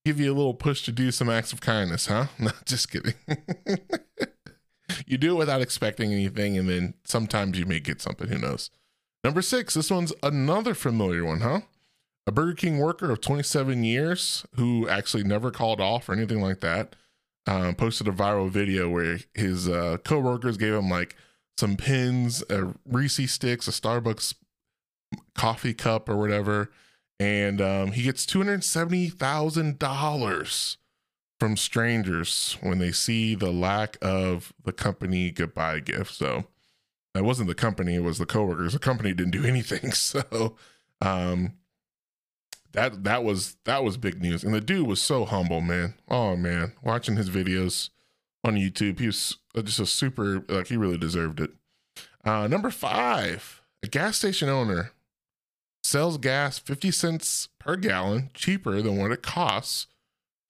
give 0.05 0.19
you 0.19 0.33
a 0.33 0.35
little 0.35 0.55
push 0.55 0.83
to 0.83 0.93
do 0.93 1.11
some 1.11 1.29
acts 1.29 1.53
of 1.53 1.61
kindness, 1.61 2.07
huh? 2.07 2.27
No, 2.39 2.51
just 2.65 2.91
kidding. 2.91 3.15
you 5.07 5.19
do 5.19 5.33
it 5.33 5.39
without 5.39 5.63
expecting 5.63 6.13
anything, 6.13 6.59
and 6.59 6.69
then 6.69 6.95
sometimes 7.05 7.59
you 7.59 7.67
may 7.67 7.81
get 7.81 8.01
something. 8.01 8.29
Who 8.29 8.39
knows? 8.39 8.71
Number 9.25 9.43
six, 9.43 9.75
this 9.75 9.91
one's 9.91 10.13
another 10.23 10.75
familiar 10.75 11.25
one, 11.25 11.41
huh? 11.41 11.61
a 12.27 12.33
Burger 12.33 12.55
King 12.55 12.79
worker 12.79 13.11
of 13.11 13.21
27 13.21 13.83
years 13.85 14.47
who 14.55 14.89
actually 14.89 15.25
never 15.25 15.51
called 15.51 15.81
off 15.81 16.09
or 16.09 16.13
anything 16.13 16.41
like 16.41 16.61
that 16.61 16.95
um, 17.47 17.75
posted 17.75 18.07
a 18.07 18.13
viral 18.13 18.49
video 18.49 18.89
where 18.89 19.19
his 19.35 19.69
uh, 19.69 19.97
co-workers 20.05 20.57
gave 20.57 20.75
him 20.75 20.89
like 20.89 21.17
some 21.59 21.77
pins, 21.77 22.45
a 22.49 22.75
Reese 22.87 23.31
sticks, 23.31 23.67
a 23.67 23.73
Starbucks 23.73 24.35
coffee 25.35 25.75
cup 25.75 26.09
or 26.09 26.17
whatever, 26.17 26.71
and 27.23 27.61
um, 27.61 27.93
he 27.93 28.03
gets 28.03 28.27
two 28.27 28.39
hundred 28.41 28.65
seventy 28.65 29.09
thousand 29.09 29.79
dollars 29.79 30.77
from 31.39 31.57
strangers 31.57 32.57
when 32.61 32.79
they 32.79 32.91
see 32.91 33.37
the 33.37 33.53
lack 33.53 33.97
of 34.03 34.53
the 34.65 34.73
company 34.73 35.31
goodbye 35.31 35.79
gift. 35.79 36.13
So 36.15 36.47
it 37.15 37.23
wasn't 37.23 37.47
the 37.47 37.55
company; 37.55 37.95
it 37.95 38.03
was 38.03 38.19
the 38.19 38.27
coworkers. 38.27 38.73
The 38.73 38.81
company 38.81 39.15
didn't 39.15 39.31
do 39.31 39.45
anything. 39.47 39.93
So 39.93 40.57
um, 41.01 41.53
that 42.73 43.05
that 43.05 43.23
was 43.23 43.57
that 43.67 43.85
was 43.85 43.97
big 43.97 44.21
news. 44.21 44.43
And 44.43 44.53
the 44.53 44.61
dude 44.61 44.89
was 44.89 45.01
so 45.01 45.25
humble, 45.25 45.61
man. 45.61 45.95
Oh 46.09 46.35
man, 46.35 46.73
watching 46.83 47.15
his 47.15 47.31
videos 47.31 47.91
on 48.43 48.57
YouTube, 48.57 48.99
he 48.99 49.07
was 49.07 49.39
just 49.63 49.79
a 49.79 49.87
super 49.87 50.45
like 50.49 50.67
he 50.67 50.77
really 50.77 50.99
deserved 50.99 51.39
it. 51.39 51.53
Uh, 52.25 52.49
number 52.49 52.71
five, 52.71 53.63
a 53.81 53.87
gas 53.87 54.17
station 54.17 54.49
owner 54.49 54.91
sells 55.83 56.19
gas 56.19 56.59
50 56.59 56.91
cents 56.91 57.49
per 57.59 57.77
gallon 57.77 58.31
cheaper 58.35 58.83
than 58.83 58.97
what 58.97 59.13
it 59.13 59.23
costs 59.23 59.87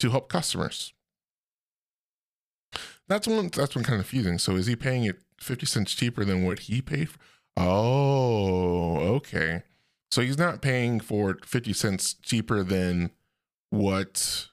to 0.01 0.11
help 0.11 0.29
customers. 0.29 0.93
That's 3.09 3.27
one 3.27 3.49
that's 3.49 3.75
one 3.75 3.85
kind 3.85 4.01
of 4.01 4.07
confusing. 4.09 4.39
So 4.39 4.57
is 4.57 4.67
he 4.67 4.77
paying 4.77 5.05
it 5.05 5.21
50 5.39 5.67
cents 5.67 5.95
cheaper 5.95 6.25
than 6.25 6.45
what 6.45 6.61
he 6.61 6.81
paid 6.81 7.11
for? 7.11 7.19
Oh, 7.57 8.97
okay. 9.17 9.62
So 10.11 10.23
he's 10.23 10.39
not 10.39 10.62
paying 10.62 11.01
for 11.01 11.39
50 11.45 11.73
cents 11.73 12.15
cheaper 12.15 12.62
than 12.62 13.11
what 13.71 14.49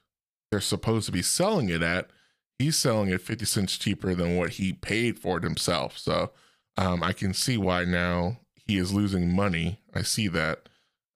they're 0.50 0.60
supposed 0.60 1.06
to 1.06 1.12
be 1.12 1.22
selling 1.22 1.68
it 1.68 1.82
at. 1.82 2.10
He's 2.58 2.76
selling 2.76 3.10
it 3.10 3.22
50 3.22 3.44
cents 3.44 3.78
cheaper 3.78 4.14
than 4.14 4.36
what 4.36 4.50
he 4.50 4.72
paid 4.72 5.18
for 5.18 5.38
it 5.38 5.44
himself. 5.44 5.96
So 5.96 6.32
um, 6.76 7.02
I 7.02 7.12
can 7.12 7.32
see 7.32 7.56
why 7.56 7.84
now 7.84 8.38
he 8.54 8.78
is 8.78 8.92
losing 8.92 9.34
money. 9.34 9.80
I 9.94 10.02
see 10.02 10.28
that. 10.28 10.68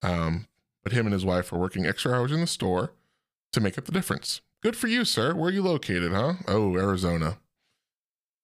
Um, 0.05 0.47
but 0.83 0.93
him 0.93 1.07
and 1.07 1.13
his 1.13 1.25
wife 1.25 1.51
are 1.51 1.57
working 1.57 1.85
extra 1.85 2.13
hours 2.13 2.31
in 2.31 2.39
the 2.39 2.47
store 2.47 2.93
to 3.51 3.59
make 3.59 3.77
up 3.77 3.85
the 3.85 3.91
difference. 3.91 4.41
Good 4.61 4.75
for 4.75 4.87
you, 4.87 5.03
sir. 5.03 5.33
Where 5.33 5.49
are 5.49 5.53
you 5.53 5.63
located, 5.63 6.11
huh? 6.11 6.33
Oh, 6.47 6.77
Arizona. 6.77 7.39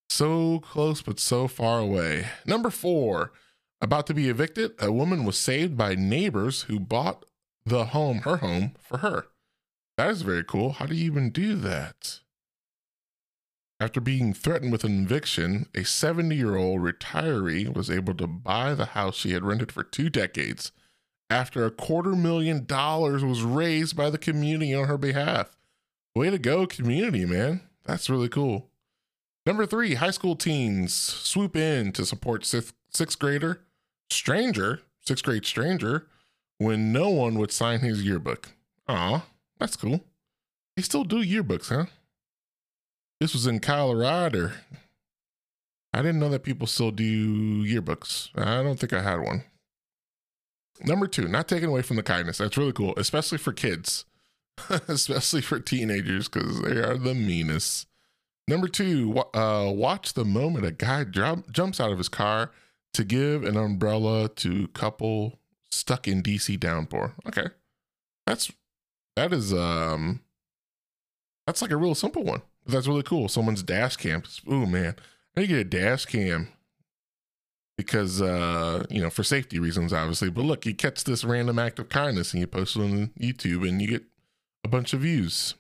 So 0.10 0.60
close, 0.60 1.02
but 1.02 1.20
so 1.20 1.48
far 1.48 1.80
away. 1.80 2.28
Number 2.46 2.72
four, 2.72 3.32
about 3.80 4.08
to 4.08 4.14
be 4.14 4.28
evicted, 4.28 4.72
a 4.80 4.92
woman 4.92 5.24
was 5.24 5.38
saved 5.38 5.78
by 5.78 5.94
neighbors 5.94 6.64
who 6.64 6.80
bought 6.80 7.26
the 7.64 7.86
home, 7.86 8.20
her 8.20 8.38
home, 8.38 8.74
for 8.82 8.98
her. 8.98 9.28
That 9.98 10.10
is 10.10 10.24
very 10.24 10.44
cool. 10.44 10.74
How 10.74 10.88
do 10.88 10.96
you 10.96 11.06
even 11.06 11.30
do 11.30 11.56
that? 11.58 12.22
After 13.80 14.02
being 14.02 14.34
threatened 14.34 14.72
with 14.72 14.84
an 14.84 15.04
eviction, 15.04 15.68
a 15.76 15.84
70 15.84 16.36
year 16.36 16.56
old 16.56 16.82
retiree 16.82 17.74
was 17.74 17.92
able 17.92 18.16
to 18.16 18.28
buy 18.28 18.74
the 18.74 18.88
house 18.88 19.16
she 19.16 19.34
had 19.34 19.44
rented 19.44 19.72
for 19.72 19.84
two 19.84 20.10
decades 20.10 20.72
after 21.32 21.66
a 21.66 21.72
quarter 21.72 22.16
million 22.16 22.66
dollars 22.66 23.24
was 23.24 23.42
raised 23.42 23.96
by 23.96 24.10
the 24.10 24.18
community 24.18 24.76
on 24.76 24.88
her 24.88 24.98
behalf. 24.98 25.56
Way 26.14 26.30
to 26.30 26.38
go, 26.38 26.68
community, 26.68 27.26
man. 27.26 27.62
That's 27.86 28.10
really 28.10 28.30
cool. 28.30 28.68
Number 29.46 29.66
three, 29.66 29.96
high 29.96 30.12
school 30.12 30.36
teens 30.36 30.94
swoop 30.94 31.56
in 31.56 31.94
to 31.94 32.06
support 32.06 32.46
sixth, 32.46 32.74
sixth 32.94 33.18
grader 33.18 33.62
stranger, 34.12 34.82
sixth 35.06 35.24
grade 35.24 35.46
stranger, 35.46 36.08
when 36.58 36.92
no 36.92 37.10
one 37.10 37.36
would 37.36 37.52
sign 37.52 37.80
his 37.80 38.04
yearbook. 38.04 38.50
Aw, 38.88 39.26
that's 39.58 39.78
cool. 39.78 40.02
They 40.76 40.84
still 40.84 41.06
do 41.06 41.24
yearbooks, 41.24 41.70
huh? 41.70 41.86
This 43.20 43.34
was 43.34 43.48
in 43.48 43.60
Colorado. 43.60 44.52
I 45.94 46.02
didn't 46.02 46.20
know 46.20 46.30
that 46.30 46.44
people 46.44 46.68
still 46.68 46.92
do 46.92 47.64
yearbooks. 47.64 48.30
I 48.38 48.62
don't 48.64 48.80
think 48.80 48.94
I 48.94 49.02
had 49.02 49.22
one. 49.22 49.44
Number 50.84 51.08
two, 51.08 51.28
not 51.28 51.48
taken 51.48 51.70
away 51.70 51.82
from 51.82 51.98
the 51.98 52.04
kindness. 52.04 52.40
That's 52.40 52.58
really 52.58 52.74
cool, 52.74 52.94
especially 52.98 53.38
for 53.38 53.54
kids, 53.54 54.06
especially 54.88 55.42
for 55.42 55.60
teenagers, 55.60 56.28
because 56.28 56.62
they 56.62 56.78
are 56.78 56.98
the 56.98 57.14
meanest. 57.14 57.88
Number 58.48 58.68
two, 58.68 59.18
uh, 59.34 59.72
watch 59.74 60.14
the 60.14 60.26
moment 60.26 60.66
a 60.66 60.72
guy 60.72 61.04
jump, 61.04 61.52
jumps 61.52 61.80
out 61.80 61.92
of 61.92 61.98
his 61.98 62.10
car 62.10 62.52
to 62.94 63.04
give 63.04 63.44
an 63.44 63.56
umbrella 63.56 64.28
to 64.30 64.68
couple 64.70 65.40
stuck 65.70 66.08
in 66.08 66.22
DC 66.22 66.60
downpour. 66.60 67.14
Okay. 67.28 67.48
That's 68.28 68.52
that 69.16 69.34
is 69.34 69.54
um 69.54 70.22
that's 71.46 71.62
like 71.62 71.72
a 71.72 71.78
real 71.78 71.96
simple 71.96 72.24
one. 72.24 72.42
That's 72.66 72.88
really 72.88 73.04
cool. 73.04 73.28
Someone's 73.28 73.64
dash 73.64 73.96
cam. 73.96 74.24
Oh 74.48 74.66
man. 74.66 74.96
I 75.36 75.42
need 75.42 75.48
to 75.48 75.54
get 75.54 75.60
a 75.60 75.64
dash 75.64 76.06
cam 76.06 76.50
because 77.82 78.22
uh, 78.22 78.86
you 78.90 79.02
know, 79.02 79.10
for 79.10 79.24
safety 79.24 79.60
reasons, 79.60 79.92
obviously. 79.94 80.30
But 80.30 80.46
look, 80.46 80.66
you 80.66 80.74
catch 80.74 81.04
this 81.04 81.24
random 81.24 81.60
act 81.60 81.80
of 81.80 81.90
kindness 81.90 82.34
and 82.34 82.42
you 82.42 82.48
post 82.48 82.76
it 82.76 82.82
on 82.82 83.12
YouTube 83.20 83.68
and 83.68 83.82
you 83.82 83.88
get 83.88 84.04
a 84.64 84.68
bunch 84.68 84.94
of 84.94 85.02
views. 85.02 85.56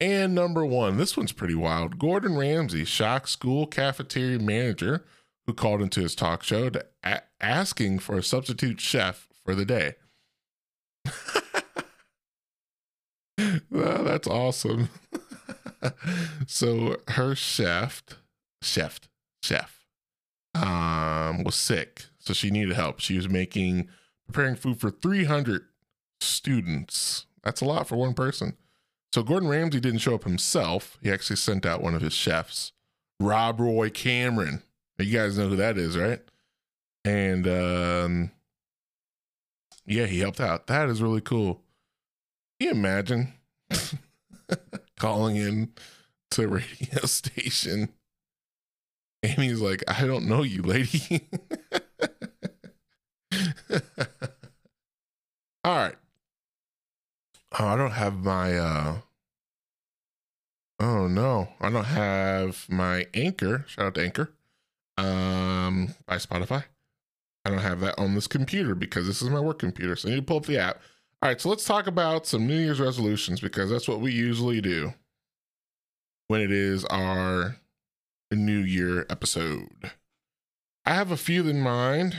And 0.00 0.34
number 0.34 0.66
one, 0.66 0.96
this 0.96 1.16
one's 1.16 1.32
pretty 1.32 1.54
wild. 1.54 1.98
Gordon 1.98 2.36
Ramsay, 2.36 2.84
shock 2.84 3.28
school 3.28 3.66
cafeteria 3.66 4.38
manager 4.38 5.04
who 5.46 5.54
called 5.54 5.80
into 5.82 6.00
his 6.00 6.14
talk 6.14 6.42
show 6.42 6.70
to 6.70 6.84
a- 7.04 7.22
asking 7.40 8.00
for 8.00 8.18
a 8.18 8.22
substitute 8.22 8.80
chef 8.80 9.28
for 9.44 9.54
the 9.54 9.64
day. 9.64 9.94
well, 13.70 14.04
that's 14.04 14.26
awesome. 14.26 14.88
so 16.46 16.96
her 17.08 17.34
chef, 17.34 18.02
chef, 18.62 19.00
chef, 19.42 19.81
um, 20.54 21.44
was 21.44 21.54
sick, 21.54 22.06
so 22.18 22.32
she 22.32 22.50
needed 22.50 22.74
help. 22.74 23.00
She 23.00 23.16
was 23.16 23.28
making 23.28 23.88
preparing 24.26 24.56
food 24.56 24.80
for 24.80 24.90
300 24.90 25.62
students. 26.20 27.26
That's 27.42 27.60
a 27.60 27.64
lot 27.64 27.88
for 27.88 27.96
one 27.96 28.14
person. 28.14 28.56
So 29.12 29.22
Gordon 29.22 29.48
Ramsay 29.48 29.80
didn't 29.80 29.98
show 30.00 30.14
up 30.14 30.24
himself. 30.24 30.98
He 31.02 31.10
actually 31.10 31.36
sent 31.36 31.66
out 31.66 31.82
one 31.82 31.94
of 31.94 32.02
his 32.02 32.14
chefs, 32.14 32.72
Rob 33.20 33.60
Roy 33.60 33.90
Cameron. 33.90 34.62
You 34.98 35.18
guys 35.18 35.36
know 35.36 35.48
who 35.48 35.56
that 35.56 35.76
is, 35.76 35.98
right? 35.98 36.20
And 37.04 37.46
um, 37.48 38.30
yeah, 39.84 40.06
he 40.06 40.20
helped 40.20 40.40
out. 40.40 40.68
That 40.68 40.88
is 40.88 41.02
really 41.02 41.20
cool. 41.20 41.60
Can 42.58 42.68
you 42.68 42.70
imagine 42.70 43.32
calling 44.98 45.36
in 45.36 45.72
to 46.30 46.48
radio 46.48 47.00
station 47.04 47.88
he's 49.22 49.60
like, 49.60 49.82
I 49.88 50.06
don't 50.06 50.26
know 50.26 50.42
you, 50.42 50.62
lady. 50.62 51.28
All 55.64 55.76
right. 55.76 55.94
Oh, 57.58 57.66
I 57.66 57.76
don't 57.76 57.92
have 57.92 58.16
my 58.16 58.56
uh 58.58 58.96
Oh 60.80 61.06
no, 61.06 61.48
I 61.60 61.70
don't 61.70 61.84
have 61.84 62.66
my 62.68 63.06
Anchor. 63.14 63.64
Shout 63.68 63.86
out 63.86 63.94
to 63.94 64.02
Anchor. 64.02 64.32
Um 64.96 65.94
by 66.06 66.16
Spotify. 66.16 66.64
I 67.44 67.50
don't 67.50 67.58
have 67.60 67.80
that 67.80 67.98
on 67.98 68.14
this 68.14 68.26
computer 68.26 68.74
because 68.74 69.06
this 69.06 69.22
is 69.22 69.30
my 69.30 69.40
work 69.40 69.58
computer. 69.58 69.96
So 69.96 70.08
I 70.08 70.12
need 70.12 70.16
to 70.18 70.22
pull 70.26 70.38
up 70.38 70.46
the 70.46 70.58
app. 70.58 70.80
All 71.20 71.28
right, 71.28 71.40
so 71.40 71.48
let's 71.48 71.64
talk 71.64 71.86
about 71.86 72.26
some 72.26 72.46
New 72.46 72.58
Year's 72.58 72.80
resolutions 72.80 73.40
because 73.40 73.70
that's 73.70 73.88
what 73.88 74.00
we 74.00 74.12
usually 74.12 74.60
do 74.60 74.94
when 76.28 76.40
it 76.40 76.50
is 76.50 76.84
our 76.86 77.56
New 78.36 78.60
Year 78.60 79.06
episode. 79.10 79.92
I 80.84 80.94
have 80.94 81.10
a 81.10 81.16
few 81.16 81.48
in 81.48 81.60
mind. 81.60 82.16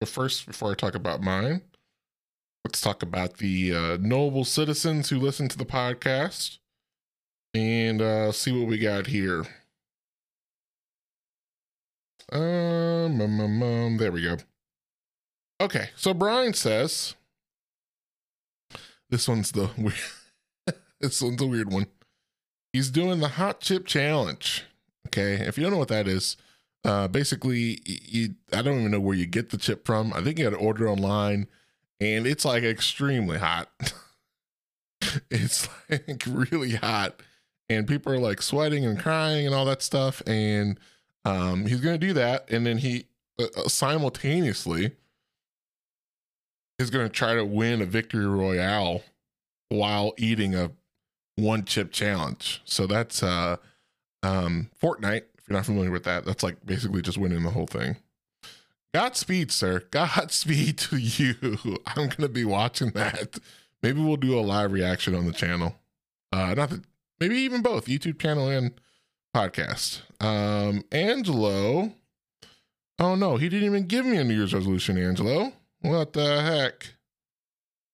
But 0.00 0.08
first, 0.08 0.46
before 0.46 0.70
I 0.70 0.74
talk 0.74 0.94
about 0.94 1.22
mine, 1.22 1.62
let's 2.64 2.80
talk 2.80 3.02
about 3.02 3.38
the 3.38 3.74
uh, 3.74 3.96
noble 4.00 4.44
citizens 4.44 5.08
who 5.08 5.18
listen 5.18 5.48
to 5.48 5.56
the 5.56 5.64
podcast 5.64 6.58
and 7.54 8.02
uh, 8.02 8.32
see 8.32 8.52
what 8.52 8.68
we 8.68 8.78
got 8.78 9.06
here. 9.06 9.46
Um, 12.30 13.20
um, 13.20 13.40
um, 13.40 13.62
um, 13.62 13.96
there 13.96 14.12
we 14.12 14.22
go. 14.22 14.36
Okay, 15.60 15.90
so 15.96 16.12
Brian 16.12 16.52
says 16.52 17.14
this 19.08 19.26
one's 19.26 19.52
the 19.52 19.70
weird. 19.78 20.76
this 21.00 21.22
one's 21.22 21.40
a 21.40 21.46
weird 21.46 21.72
one. 21.72 21.86
He's 22.72 22.90
doing 22.90 23.20
the 23.20 23.28
hot 23.28 23.60
chip 23.60 23.86
challenge. 23.86 24.64
Okay, 25.06 25.34
if 25.34 25.56
you 25.56 25.62
don't 25.62 25.72
know 25.72 25.78
what 25.78 25.88
that 25.88 26.08
is, 26.08 26.36
uh, 26.84 27.06
basically, 27.08 27.80
you 27.84 28.34
I 28.52 28.62
don't 28.62 28.80
even 28.80 28.90
know 28.90 29.00
where 29.00 29.16
you 29.16 29.26
get 29.26 29.50
the 29.50 29.56
chip 29.56 29.86
from. 29.86 30.12
I 30.12 30.20
think 30.22 30.38
you 30.38 30.44
got 30.44 30.56
to 30.56 30.64
order 30.64 30.88
online, 30.88 31.46
and 32.00 32.26
it's 32.26 32.44
like 32.44 32.64
extremely 32.64 33.38
hot. 33.38 33.70
it's 35.30 35.68
like 35.88 36.22
really 36.26 36.74
hot, 36.74 37.22
and 37.68 37.86
people 37.86 38.12
are 38.12 38.18
like 38.18 38.42
sweating 38.42 38.84
and 38.84 38.98
crying 38.98 39.46
and 39.46 39.54
all 39.54 39.64
that 39.66 39.82
stuff. 39.82 40.22
And 40.26 40.78
um, 41.24 41.66
he's 41.66 41.80
gonna 41.80 41.98
do 41.98 42.12
that, 42.14 42.50
and 42.50 42.66
then 42.66 42.78
he 42.78 43.06
uh, 43.40 43.46
uh 43.56 43.68
simultaneously 43.68 44.92
is 46.78 46.90
gonna 46.90 47.08
try 47.08 47.34
to 47.34 47.44
win 47.44 47.80
a 47.80 47.86
victory 47.86 48.26
royale 48.26 49.02
while 49.68 50.14
eating 50.18 50.54
a 50.54 50.72
one 51.36 51.64
chip 51.64 51.92
challenge. 51.92 52.62
So 52.64 52.86
that's 52.86 53.22
uh 53.22 53.56
um 54.26 54.70
Fortnite. 54.82 55.24
If 55.38 55.48
you're 55.48 55.56
not 55.56 55.66
familiar 55.66 55.90
with 55.90 56.04
that, 56.04 56.24
that's 56.24 56.42
like 56.42 56.64
basically 56.64 57.02
just 57.02 57.18
winning 57.18 57.42
the 57.42 57.50
whole 57.50 57.66
thing. 57.66 57.96
Godspeed, 58.94 59.52
sir. 59.52 59.80
Godspeed 59.90 60.78
to 60.78 60.96
you. 60.96 61.34
I'm 61.86 62.08
gonna 62.08 62.28
be 62.28 62.44
watching 62.44 62.90
that. 62.90 63.38
Maybe 63.82 64.00
we'll 64.00 64.16
do 64.16 64.38
a 64.38 64.40
live 64.40 64.72
reaction 64.72 65.14
on 65.14 65.26
the 65.26 65.32
channel. 65.32 65.76
Uh 66.32 66.54
not 66.54 66.70
that 66.70 66.82
maybe 67.20 67.36
even 67.36 67.62
both 67.62 67.86
YouTube 67.86 68.18
channel 68.18 68.48
and 68.48 68.72
podcast. 69.34 70.02
Um 70.20 70.82
Angelo. 70.92 71.92
Oh 72.98 73.14
no, 73.14 73.36
he 73.36 73.48
didn't 73.48 73.66
even 73.66 73.86
give 73.86 74.06
me 74.06 74.16
a 74.16 74.24
New 74.24 74.34
Year's 74.34 74.54
resolution, 74.54 74.96
Angelo. 74.98 75.52
What 75.82 76.14
the 76.14 76.42
heck? 76.42 76.94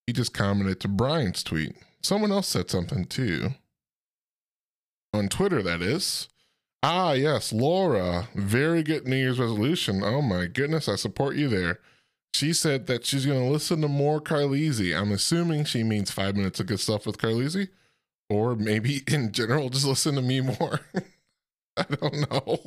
He 0.07 0.13
just 0.13 0.33
commented 0.33 0.81
to 0.81 0.89
Brian's 0.89 1.43
tweet. 1.43 1.77
Someone 2.03 2.33
else 2.33 2.49
said 2.49 2.71
something 2.71 3.05
too. 3.05 3.51
On 5.13 5.29
Twitter, 5.29 5.63
that 5.63 5.83
is. 5.83 6.29
Ah, 6.83 7.13
yes, 7.13 7.53
Laura. 7.53 8.29
Very 8.35 8.83
good 8.83 9.07
New 9.07 9.17
Year's 9.17 9.39
resolution. 9.39 10.03
Oh 10.03 10.23
my 10.23 10.47
goodness, 10.47 10.89
I 10.89 10.97
support 10.97 11.37
you 11.37 11.49
there. 11.49 11.79
She 12.35 12.53
said 12.53 12.87
that 12.87 13.05
she's 13.05 13.27
going 13.27 13.45
to 13.45 13.53
listen 13.53 13.83
to 13.83 13.89
more 13.89 14.21
Carlisi. 14.21 14.99
I'm 14.99 15.13
assuming 15.13 15.65
she 15.65 15.83
means 15.83 16.11
five 16.11 16.35
minutes 16.35 16.61
of 16.61 16.67
good 16.67 16.81
stuff 16.81 17.07
with 17.07 17.19
Carlisi, 17.19 17.69
or 18.31 18.57
maybe 18.57 19.03
in 19.07 19.33
general, 19.33 19.69
just 19.69 19.87
listen 19.87 20.15
to 20.17 20.23
me 20.23 20.41
more. 20.41 20.81
I 21.77 21.85
don't 21.85 22.31
know. 22.31 22.59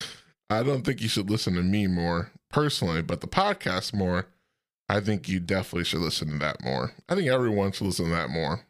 I 0.50 0.62
don't 0.62 0.82
think 0.82 1.00
you 1.00 1.08
should 1.08 1.30
listen 1.30 1.54
to 1.54 1.62
me 1.62 1.86
more 1.86 2.32
personally, 2.50 3.02
but 3.02 3.20
the 3.20 3.28
podcast 3.28 3.94
more. 3.94 4.26
I 4.88 4.98
think 4.98 5.28
you 5.28 5.38
definitely 5.38 5.84
should 5.84 6.00
listen 6.00 6.30
to 6.32 6.38
that 6.38 6.64
more. 6.64 6.94
I 7.08 7.14
think 7.14 7.28
everyone 7.28 7.70
should 7.70 7.86
listen 7.86 8.06
to 8.06 8.10
that 8.10 8.30
more. 8.30 8.62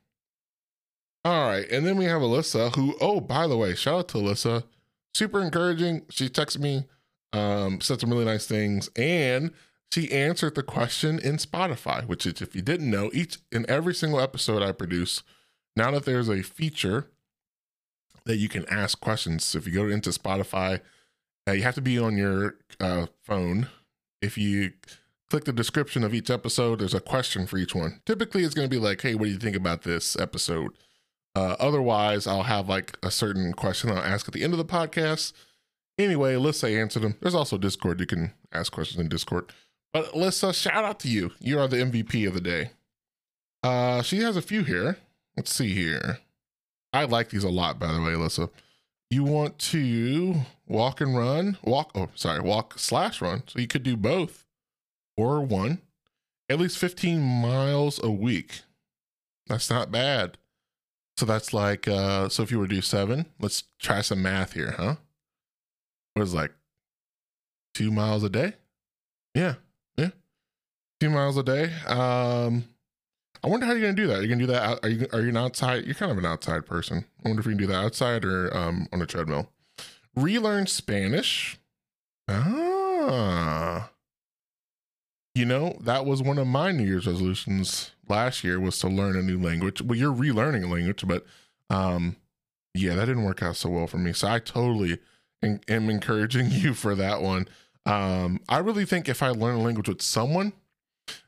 All 1.24 1.48
right. 1.48 1.68
And 1.70 1.86
then 1.86 1.96
we 1.96 2.04
have 2.06 2.22
Alyssa, 2.22 2.74
who, 2.74 2.96
oh, 3.00 3.20
by 3.20 3.46
the 3.46 3.56
way, 3.56 3.74
shout 3.74 3.98
out 3.98 4.08
to 4.08 4.18
Alyssa. 4.18 4.64
Super 5.14 5.40
encouraging. 5.40 6.02
She 6.10 6.28
texted 6.28 6.60
me, 6.60 6.84
um, 7.32 7.80
said 7.80 8.00
some 8.00 8.10
really 8.10 8.24
nice 8.24 8.46
things, 8.46 8.88
and 8.96 9.50
she 9.92 10.10
answered 10.12 10.54
the 10.54 10.62
question 10.62 11.18
in 11.18 11.36
Spotify, 11.36 12.06
which 12.06 12.24
is 12.24 12.40
if 12.40 12.54
you 12.54 12.62
didn't 12.62 12.90
know, 12.90 13.10
each 13.12 13.38
in 13.50 13.68
every 13.68 13.94
single 13.94 14.20
episode 14.20 14.62
I 14.62 14.72
produce, 14.72 15.22
now 15.76 15.90
that 15.90 16.04
there's 16.04 16.28
a 16.28 16.42
feature 16.42 17.10
that 18.24 18.36
you 18.36 18.48
can 18.48 18.68
ask 18.68 19.00
questions. 19.00 19.44
So 19.44 19.58
if 19.58 19.66
you 19.66 19.72
go 19.72 19.88
into 19.88 20.10
Spotify, 20.10 20.80
uh, 21.48 21.52
you 21.52 21.62
have 21.62 21.74
to 21.74 21.80
be 21.80 21.98
on 21.98 22.16
your 22.16 22.56
uh, 22.78 23.06
phone. 23.24 23.68
If 24.22 24.38
you 24.38 24.72
click 25.30 25.44
the 25.44 25.52
description 25.52 26.04
of 26.04 26.12
each 26.12 26.28
episode. 26.28 26.80
There's 26.80 26.92
a 26.92 27.00
question 27.00 27.46
for 27.46 27.56
each 27.56 27.74
one. 27.74 28.00
Typically, 28.04 28.42
it's 28.42 28.54
going 28.54 28.68
to 28.68 28.76
be 28.76 28.82
like, 28.82 29.00
hey, 29.00 29.14
what 29.14 29.26
do 29.26 29.30
you 29.30 29.38
think 29.38 29.56
about 29.56 29.82
this 29.82 30.18
episode? 30.18 30.72
Uh, 31.34 31.56
otherwise, 31.60 32.26
I'll 32.26 32.42
have 32.44 32.68
like 32.68 32.96
a 33.02 33.10
certain 33.10 33.52
question 33.52 33.90
I'll 33.90 33.98
ask 33.98 34.26
at 34.26 34.34
the 34.34 34.42
end 34.42 34.52
of 34.52 34.58
the 34.58 34.64
podcast. 34.64 35.32
Anyway, 35.98 36.34
Alyssa 36.34 36.80
answered 36.80 37.02
them. 37.02 37.16
There's 37.20 37.34
also 37.34 37.58
Discord. 37.58 38.00
You 38.00 38.06
can 38.06 38.32
ask 38.52 38.72
questions 38.72 39.00
in 39.00 39.08
Discord. 39.08 39.52
But 39.92 40.06
Alyssa, 40.12 40.54
shout 40.54 40.84
out 40.84 41.00
to 41.00 41.08
you. 41.08 41.32
You 41.40 41.58
are 41.58 41.68
the 41.68 41.78
MVP 41.78 42.26
of 42.26 42.34
the 42.34 42.40
day. 42.40 42.70
Uh, 43.62 44.02
she 44.02 44.18
has 44.18 44.36
a 44.36 44.42
few 44.42 44.64
here. 44.64 44.96
Let's 45.36 45.54
see 45.54 45.74
here. 45.74 46.18
I 46.92 47.04
like 47.04 47.30
these 47.30 47.44
a 47.44 47.50
lot, 47.50 47.78
by 47.78 47.92
the 47.92 48.00
way, 48.00 48.12
Alyssa. 48.12 48.50
You 49.10 49.24
want 49.24 49.58
to 49.58 50.34
walk 50.66 51.00
and 51.00 51.16
run, 51.16 51.58
walk, 51.64 51.90
oh, 51.94 52.08
sorry, 52.14 52.40
walk 52.40 52.78
slash 52.78 53.20
run. 53.20 53.42
So 53.46 53.58
you 53.58 53.66
could 53.66 53.82
do 53.82 53.96
both 53.96 54.46
or 55.16 55.40
one, 55.40 55.78
at 56.48 56.58
least 56.60 56.78
15 56.78 57.20
miles 57.20 58.00
a 58.02 58.10
week. 58.10 58.62
That's 59.48 59.68
not 59.68 59.90
bad. 59.90 60.38
So 61.20 61.26
that's 61.26 61.52
like, 61.52 61.86
uh, 61.86 62.30
so 62.30 62.42
if 62.42 62.50
you 62.50 62.58
were 62.58 62.66
to 62.66 62.74
do 62.76 62.80
seven, 62.80 63.26
let's 63.38 63.64
try 63.78 64.00
some 64.00 64.22
math 64.22 64.54
here, 64.54 64.74
huh? 64.78 64.94
What 66.14 66.22
is 66.22 66.32
like 66.32 66.50
two 67.74 67.90
miles 67.90 68.24
a 68.24 68.30
day? 68.30 68.54
Yeah, 69.34 69.56
yeah, 69.98 70.12
two 70.98 71.10
miles 71.10 71.36
a 71.36 71.42
day. 71.42 71.74
Um, 71.86 72.64
I 73.44 73.48
wonder 73.48 73.66
how 73.66 73.72
you're 73.72 73.82
gonna 73.82 73.92
do 73.92 74.06
that. 74.06 74.20
Are 74.20 74.22
you 74.22 74.28
gonna 74.28 74.40
do 74.40 74.46
that? 74.46 74.62
Out, 74.62 74.78
are 74.82 74.88
you 74.88 75.06
are 75.12 75.20
you 75.20 75.28
an 75.28 75.36
outside? 75.36 75.84
You're 75.84 75.94
kind 75.94 76.10
of 76.10 76.16
an 76.16 76.24
outside 76.24 76.64
person. 76.64 77.04
I 77.22 77.28
wonder 77.28 77.40
if 77.40 77.44
you 77.44 77.52
can 77.52 77.58
do 77.58 77.66
that 77.66 77.84
outside 77.84 78.24
or 78.24 78.56
um 78.56 78.88
on 78.90 79.02
a 79.02 79.06
treadmill. 79.06 79.50
Relearn 80.16 80.68
Spanish. 80.68 81.58
Ah, 82.30 83.90
you 85.34 85.44
know, 85.44 85.76
that 85.80 86.04
was 86.06 86.22
one 86.22 86.38
of 86.38 86.46
my 86.46 86.72
New 86.72 86.84
Year's 86.84 87.06
resolutions 87.06 87.92
last 88.08 88.42
year 88.42 88.58
was 88.58 88.78
to 88.80 88.88
learn 88.88 89.16
a 89.16 89.22
new 89.22 89.40
language. 89.40 89.80
Well, 89.80 89.98
you're 89.98 90.14
relearning 90.14 90.64
a 90.64 90.66
language, 90.66 91.06
but 91.06 91.24
um, 91.68 92.16
yeah, 92.74 92.94
that 92.96 93.06
didn't 93.06 93.24
work 93.24 93.42
out 93.42 93.56
so 93.56 93.70
well 93.70 93.86
for 93.86 93.98
me. 93.98 94.12
So 94.12 94.28
I 94.28 94.40
totally 94.40 94.98
am 95.42 95.60
encouraging 95.68 96.46
you 96.50 96.74
for 96.74 96.94
that 96.94 97.22
one. 97.22 97.48
Um, 97.86 98.40
I 98.48 98.58
really 98.58 98.84
think 98.84 99.08
if 99.08 99.22
I 99.22 99.28
learn 99.28 99.56
a 99.56 99.62
language 99.62 99.88
with 99.88 100.02
someone, 100.02 100.52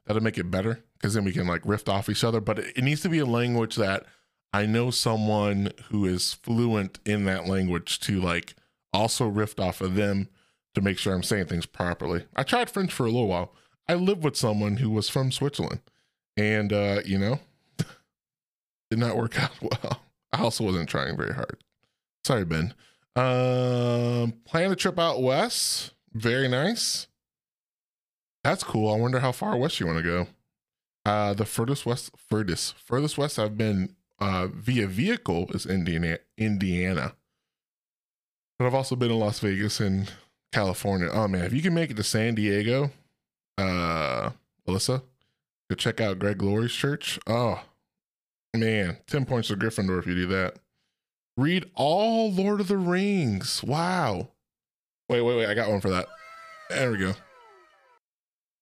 that'll 0.06 0.22
make 0.22 0.38
it 0.38 0.50
better 0.50 0.82
because 0.94 1.14
then 1.14 1.24
we 1.24 1.32
can 1.32 1.46
like 1.46 1.62
riff 1.64 1.88
off 1.88 2.08
each 2.08 2.24
other. 2.24 2.40
But 2.40 2.58
it, 2.58 2.76
it 2.76 2.84
needs 2.84 3.02
to 3.02 3.08
be 3.08 3.20
a 3.20 3.26
language 3.26 3.76
that 3.76 4.04
I 4.52 4.66
know 4.66 4.90
someone 4.90 5.70
who 5.90 6.04
is 6.04 6.34
fluent 6.34 6.98
in 7.06 7.24
that 7.24 7.46
language 7.46 8.00
to 8.00 8.20
like 8.20 8.54
also 8.92 9.26
riff 9.26 9.58
off 9.58 9.80
of 9.80 9.94
them 9.94 10.28
to 10.74 10.80
make 10.80 10.98
sure 10.98 11.14
I'm 11.14 11.22
saying 11.22 11.46
things 11.46 11.66
properly. 11.66 12.24
I 12.36 12.42
tried 12.42 12.68
French 12.68 12.92
for 12.92 13.06
a 13.06 13.10
little 13.10 13.28
while 13.28 13.54
I 13.88 13.94
lived 13.94 14.24
with 14.24 14.36
someone 14.36 14.76
who 14.76 14.90
was 14.90 15.08
from 15.08 15.32
Switzerland, 15.32 15.80
and 16.36 16.72
uh, 16.72 17.00
you 17.04 17.18
know, 17.18 17.40
did 18.90 18.98
not 18.98 19.16
work 19.16 19.38
out 19.42 19.60
well. 19.60 20.02
I 20.32 20.42
also 20.42 20.64
wasn't 20.64 20.88
trying 20.88 21.16
very 21.16 21.34
hard. 21.34 21.62
Sorry, 22.24 22.44
Ben. 22.44 22.74
Um, 23.14 24.32
plan 24.44 24.72
a 24.72 24.76
trip 24.76 24.98
out 24.98 25.22
west. 25.22 25.92
Very 26.12 26.48
nice. 26.48 27.06
That's 28.44 28.64
cool. 28.64 28.92
I 28.92 28.98
wonder 28.98 29.20
how 29.20 29.32
far 29.32 29.56
west 29.56 29.80
you 29.80 29.86
want 29.86 29.98
to 29.98 30.04
go. 30.04 30.26
Uh, 31.04 31.34
the 31.34 31.44
furthest 31.44 31.84
west, 31.84 32.10
furthest, 32.16 32.74
furthest 32.78 33.18
west 33.18 33.38
I've 33.38 33.58
been 33.58 33.94
uh, 34.20 34.46
via 34.46 34.86
vehicle 34.86 35.50
is 35.52 35.66
Indiana, 35.66 36.18
Indiana. 36.38 37.14
But 38.58 38.66
I've 38.66 38.74
also 38.74 38.94
been 38.94 39.10
in 39.10 39.18
Las 39.18 39.40
Vegas 39.40 39.80
and 39.80 40.10
California. 40.52 41.08
Oh 41.12 41.26
man, 41.28 41.44
if 41.44 41.52
you 41.52 41.62
can 41.62 41.74
make 41.74 41.90
it 41.90 41.96
to 41.96 42.04
San 42.04 42.34
Diego, 42.34 42.90
uh, 43.68 44.30
Alyssa, 44.68 45.02
to 45.68 45.76
check 45.76 46.00
out 46.00 46.18
Greg 46.18 46.42
Laurie's 46.42 46.72
church. 46.72 47.18
Oh 47.26 47.62
man, 48.54 48.98
ten 49.06 49.24
points 49.24 49.48
to 49.48 49.56
Gryffindor 49.56 49.98
if 49.98 50.06
you 50.06 50.14
do 50.14 50.26
that. 50.28 50.56
Read 51.36 51.70
all 51.74 52.30
Lord 52.30 52.60
of 52.60 52.68
the 52.68 52.76
Rings. 52.76 53.64
Wow. 53.64 54.28
Wait, 55.08 55.22
wait, 55.22 55.36
wait. 55.36 55.46
I 55.46 55.54
got 55.54 55.70
one 55.70 55.80
for 55.80 55.90
that. 55.90 56.06
There 56.68 56.90
we 56.90 56.98
go. 56.98 57.14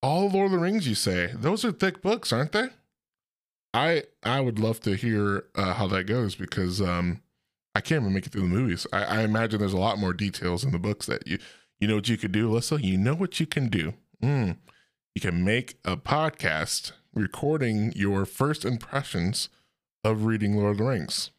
All 0.03 0.29
Lord 0.31 0.47
of 0.47 0.53
the 0.53 0.59
Rings, 0.59 0.89
you 0.89 0.95
say? 0.95 1.31
Those 1.35 1.65
are 1.65 1.73
thick 1.73 2.01
books, 2.01 2.33
aren't 2.33 2.53
they? 2.53 2.69
I 3.75 4.05
I 4.23 4.41
would 4.41 4.59
love 4.59 4.81
to 4.81 4.95
hear 4.97 5.45
uh, 5.55 5.75
how 5.75 5.87
that 5.89 6.05
goes 6.05 6.35
because 6.35 6.81
um 6.81 7.23
I 7.75 7.81
can't 7.81 8.03
even 8.03 8.15
make 8.15 8.27
it 8.27 8.33
through 8.33 8.43
the 8.43 8.49
movies. 8.49 8.87
I, 8.93 9.05
I 9.05 9.21
imagine 9.23 9.61
there's 9.61 9.73
a 9.73 9.79
lot 9.79 9.99
more 9.99 10.13
details 10.13 10.65
in 10.65 10.73
the 10.73 10.79
books 10.79 11.07
that 11.07 11.27
you 11.27 11.39
you 11.79 11.89
know 11.89 11.97
what 11.97 12.09
you 12.09 12.17
could 12.17 12.33
do, 12.33 12.51
Alyssa. 12.51 12.83
You 12.83 12.99
know 12.99 13.15
what 13.15 13.41
you 13.41 13.47
can 13.47 13.69
do. 13.69 13.95
Mm. 14.23 14.57
You 15.15 15.21
can 15.21 15.45
make 15.45 15.77
a 15.85 15.97
podcast 15.97 16.93
recording 17.13 17.93
your 17.97 18.25
first 18.25 18.65
impressions 18.65 19.49
of 20.05 20.25
reading 20.25 20.57
Lord 20.57 20.73
of 20.73 20.79
the 20.79 20.85
Rings. 20.85 21.31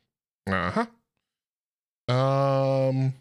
Uh 0.46 0.72
huh. 0.72 2.14
Um, 2.14 3.14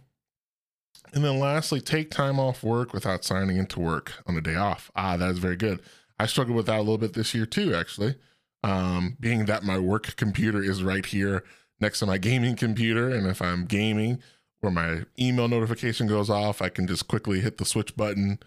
and 1.12 1.24
then 1.24 1.38
lastly, 1.38 1.80
take 1.80 2.10
time 2.10 2.40
off 2.40 2.64
work 2.64 2.92
without 2.92 3.24
signing 3.24 3.58
into 3.58 3.78
work 3.78 4.14
on 4.26 4.36
a 4.36 4.40
day 4.40 4.56
off. 4.56 4.90
Ah, 4.96 5.16
that 5.16 5.30
is 5.30 5.38
very 5.38 5.56
good. 5.56 5.80
I 6.18 6.26
struggled 6.26 6.56
with 6.56 6.66
that 6.66 6.78
a 6.78 6.82
little 6.82 6.98
bit 6.98 7.12
this 7.12 7.32
year 7.32 7.46
too, 7.46 7.74
actually. 7.74 8.16
Um, 8.64 9.16
being 9.20 9.46
that 9.46 9.62
my 9.62 9.78
work 9.78 10.16
computer 10.16 10.62
is 10.62 10.82
right 10.82 11.06
here 11.06 11.44
next 11.80 12.00
to 12.00 12.06
my 12.06 12.18
gaming 12.18 12.56
computer, 12.56 13.08
and 13.08 13.26
if 13.26 13.40
I'm 13.40 13.64
gaming 13.66 14.20
or 14.62 14.70
my 14.70 15.04
email 15.18 15.48
notification 15.48 16.08
goes 16.08 16.28
off, 16.28 16.60
I 16.60 16.68
can 16.68 16.86
just 16.86 17.08
quickly 17.08 17.40
hit 17.40 17.56
the 17.58 17.64
switch 17.64 17.96
button, 17.96 18.40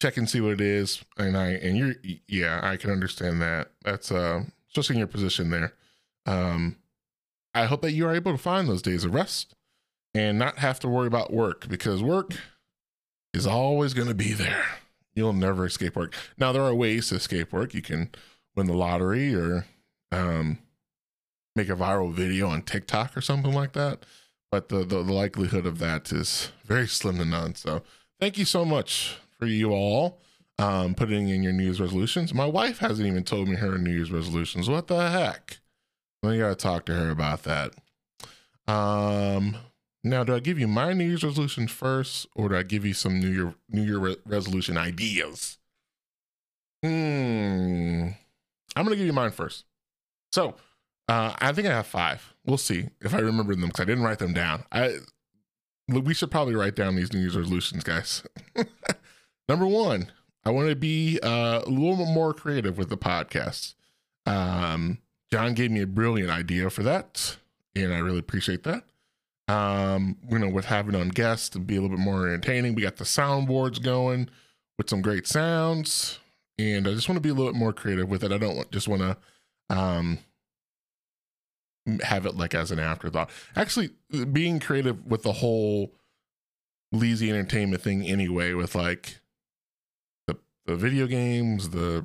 check 0.00 0.16
and 0.16 0.28
see 0.28 0.40
what 0.40 0.52
it 0.52 0.60
is, 0.60 1.02
and 1.16 1.36
I 1.36 1.50
and 1.50 1.76
you're 1.76 1.94
yeah, 2.26 2.60
I 2.62 2.76
can 2.76 2.90
understand 2.90 3.40
that. 3.42 3.70
That's 3.84 4.10
uh, 4.12 4.44
especially 4.68 4.96
in 4.96 5.00
your 5.00 5.08
position 5.08 5.50
there. 5.50 5.74
Um, 6.26 6.76
I 7.54 7.64
hope 7.64 7.82
that 7.82 7.92
you 7.92 8.06
are 8.06 8.14
able 8.14 8.32
to 8.32 8.38
find 8.38 8.68
those 8.68 8.82
days 8.82 9.04
of 9.04 9.14
rest 9.14 9.54
and 10.14 10.38
not 10.38 10.58
have 10.58 10.80
to 10.80 10.88
worry 10.88 11.06
about 11.06 11.32
work 11.32 11.68
because 11.68 12.02
work 12.02 12.34
is 13.32 13.46
always 13.46 13.94
going 13.94 14.08
to 14.08 14.14
be 14.14 14.32
there. 14.32 14.64
You'll 15.14 15.32
never 15.32 15.64
escape 15.64 15.96
work. 15.96 16.14
Now, 16.36 16.52
there 16.52 16.62
are 16.62 16.74
ways 16.74 17.08
to 17.08 17.14
escape 17.14 17.52
work. 17.52 17.72
You 17.72 17.80
can 17.80 18.10
win 18.54 18.66
the 18.66 18.74
lottery 18.74 19.34
or 19.34 19.64
um, 20.12 20.58
make 21.54 21.70
a 21.70 21.76
viral 21.76 22.12
video 22.12 22.48
on 22.48 22.60
TikTok 22.60 23.16
or 23.16 23.22
something 23.22 23.52
like 23.52 23.72
that. 23.72 24.04
But 24.50 24.68
the, 24.68 24.78
the, 24.78 25.02
the 25.02 25.12
likelihood 25.12 25.64
of 25.64 25.78
that 25.78 26.12
is 26.12 26.52
very 26.64 26.86
slim 26.86 27.16
to 27.18 27.24
none. 27.24 27.54
So, 27.54 27.82
thank 28.20 28.36
you 28.36 28.44
so 28.44 28.64
much 28.64 29.16
for 29.38 29.46
you 29.46 29.72
all 29.72 30.20
um, 30.58 30.94
putting 30.94 31.28
in 31.28 31.42
your 31.42 31.52
New 31.52 31.64
Year's 31.64 31.80
resolutions. 31.80 32.32
My 32.32 32.46
wife 32.46 32.78
hasn't 32.78 33.06
even 33.06 33.24
told 33.24 33.48
me 33.48 33.56
her 33.56 33.78
New 33.78 33.90
Year's 33.90 34.10
resolutions. 34.10 34.68
What 34.68 34.86
the 34.86 35.10
heck? 35.10 35.58
We 36.22 36.38
got 36.38 36.48
to 36.48 36.54
talk 36.54 36.86
to 36.86 36.94
her 36.94 37.10
about 37.10 37.42
that. 37.44 37.74
Um, 38.66 39.56
now, 40.02 40.24
do 40.24 40.34
I 40.34 40.40
give 40.40 40.58
you 40.58 40.66
my 40.66 40.92
New 40.92 41.04
Year's 41.04 41.24
resolutions 41.24 41.70
first, 41.70 42.26
or 42.34 42.48
do 42.48 42.56
I 42.56 42.62
give 42.62 42.84
you 42.84 42.94
some 42.94 43.20
New 43.20 43.30
Year 43.30 43.54
New 43.68 43.82
Year 43.82 43.98
re- 43.98 44.16
resolution 44.24 44.76
ideas? 44.76 45.58
Hmm. 46.82 48.08
I'm 48.74 48.84
gonna 48.84 48.96
give 48.96 49.06
you 49.06 49.12
mine 49.12 49.30
first. 49.30 49.64
So, 50.32 50.54
uh, 51.08 51.34
I 51.38 51.52
think 51.52 51.66
I 51.66 51.72
have 51.72 51.86
five. 51.86 52.34
We'll 52.44 52.58
see 52.58 52.88
if 53.00 53.14
I 53.14 53.18
remember 53.18 53.54
them 53.54 53.66
because 53.66 53.80
I 53.80 53.84
didn't 53.86 54.04
write 54.04 54.18
them 54.18 54.32
down. 54.32 54.64
I 54.72 54.98
we 55.88 56.14
should 56.14 56.30
probably 56.30 56.56
write 56.56 56.74
down 56.74 56.96
these 56.96 57.12
New 57.12 57.20
Year's 57.20 57.36
resolutions, 57.36 57.84
guys. 57.84 58.24
Number 59.48 59.66
one, 59.66 60.10
I 60.44 60.50
want 60.50 60.68
to 60.68 60.76
be 60.76 61.18
uh, 61.22 61.62
a 61.64 61.68
little 61.68 61.96
bit 61.96 62.12
more 62.12 62.34
creative 62.34 62.78
with 62.78 62.88
the 62.88 62.96
podcast. 62.96 63.74
Um, 64.26 64.98
John 65.30 65.54
gave 65.54 65.70
me 65.70 65.82
a 65.82 65.86
brilliant 65.86 66.30
idea 66.30 66.70
for 66.70 66.82
that, 66.82 67.36
and 67.74 67.92
I 67.92 67.98
really 67.98 68.18
appreciate 68.18 68.64
that 68.64 68.84
um, 69.48 70.16
you 70.28 70.38
know, 70.38 70.48
with 70.48 70.66
having 70.66 70.94
on 70.94 71.08
guests 71.08 71.48
to 71.50 71.58
be 71.58 71.76
a 71.76 71.80
little 71.80 71.96
bit 71.96 72.04
more 72.04 72.26
entertaining. 72.26 72.74
We 72.74 72.82
got 72.82 72.96
the 72.96 73.04
soundboards 73.04 73.82
going 73.82 74.28
with 74.78 74.90
some 74.90 75.02
great 75.02 75.26
sounds, 75.26 76.18
and 76.58 76.88
I 76.88 76.92
just 76.92 77.08
want 77.08 77.16
to 77.16 77.20
be 77.20 77.28
a 77.28 77.34
little 77.34 77.52
bit 77.52 77.58
more 77.58 77.72
creative 77.72 78.08
with 78.08 78.24
it. 78.24 78.32
I 78.32 78.38
don't 78.38 78.56
want, 78.56 78.72
just 78.72 78.88
want 78.88 79.02
to 79.02 79.16
um, 79.70 80.18
have 82.02 82.26
it 82.26 82.36
like 82.36 82.54
as 82.54 82.70
an 82.70 82.80
afterthought. 82.80 83.30
Actually, 83.54 83.90
being 84.32 84.58
creative 84.58 85.06
with 85.06 85.22
the 85.22 85.32
whole 85.32 85.92
Leezy 86.92 87.28
Entertainment 87.28 87.82
thing 87.82 88.04
anyway, 88.04 88.52
with 88.52 88.74
like 88.74 89.20
the 90.66 90.76
video 90.76 91.06
games, 91.06 91.70
the 91.70 92.04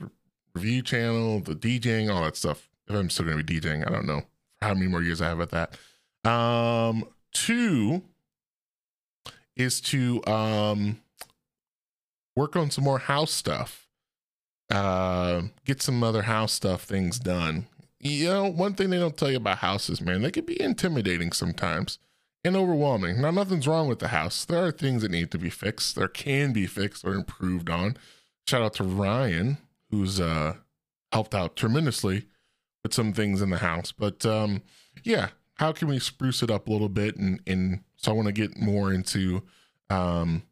review 0.53 0.81
channel, 0.81 1.39
the 1.39 1.55
DJing, 1.55 2.13
all 2.13 2.23
that 2.23 2.35
stuff. 2.35 2.69
If 2.87 2.95
I'm 2.95 3.09
still 3.09 3.25
gonna 3.25 3.43
be 3.43 3.59
DJing, 3.59 3.87
I 3.87 3.91
don't 3.91 4.05
know 4.05 4.23
how 4.61 4.73
many 4.73 4.87
more 4.87 5.01
years 5.01 5.21
I 5.21 5.27
have 5.27 5.41
at 5.41 5.51
that. 5.51 6.29
Um, 6.29 7.05
Two 7.31 8.03
is 9.55 9.79
to 9.81 10.23
um, 10.25 11.01
work 12.35 12.55
on 12.55 12.69
some 12.69 12.83
more 12.83 12.99
house 12.99 13.31
stuff. 13.31 13.87
Uh, 14.69 15.43
get 15.65 15.81
some 15.81 16.03
other 16.03 16.23
house 16.23 16.53
stuff 16.53 16.83
things 16.83 17.19
done. 17.19 17.67
You 17.99 18.27
know, 18.27 18.47
one 18.47 18.73
thing 18.73 18.89
they 18.89 18.99
don't 18.99 19.15
tell 19.15 19.29
you 19.29 19.37
about 19.37 19.59
houses, 19.59 20.01
man, 20.01 20.21
they 20.21 20.31
can 20.31 20.45
be 20.45 20.59
intimidating 20.59 21.31
sometimes 21.31 21.99
and 22.43 22.55
overwhelming. 22.55 23.21
Now, 23.21 23.31
nothing's 23.31 23.67
wrong 23.67 23.87
with 23.87 23.99
the 23.99 24.07
house. 24.07 24.43
There 24.45 24.65
are 24.65 24.71
things 24.71 25.03
that 25.03 25.11
need 25.11 25.29
to 25.31 25.37
be 25.37 25.49
fixed. 25.49 25.95
There 25.95 26.07
can 26.07 26.53
be 26.53 26.65
fixed 26.65 27.05
or 27.05 27.13
improved 27.13 27.69
on. 27.69 27.97
Shout 28.51 28.63
out 28.63 28.73
to 28.73 28.83
Ryan, 28.83 29.59
who's 29.91 30.19
uh, 30.19 30.55
helped 31.13 31.33
out 31.33 31.55
tremendously 31.55 32.25
with 32.83 32.93
some 32.93 33.13
things 33.13 33.41
in 33.41 33.49
the 33.49 33.59
house. 33.59 33.93
But 33.93 34.25
um, 34.25 34.61
yeah, 35.05 35.29
how 35.53 35.71
can 35.71 35.87
we 35.87 35.99
spruce 35.99 36.43
it 36.43 36.51
up 36.51 36.67
a 36.67 36.71
little 36.73 36.89
bit 36.89 37.15
and 37.15 37.39
and 37.47 37.81
so 37.95 38.11
I 38.11 38.13
want 38.13 38.25
to 38.25 38.33
get 38.33 38.57
more 38.57 38.91
into 38.91 39.43
um 39.89 40.43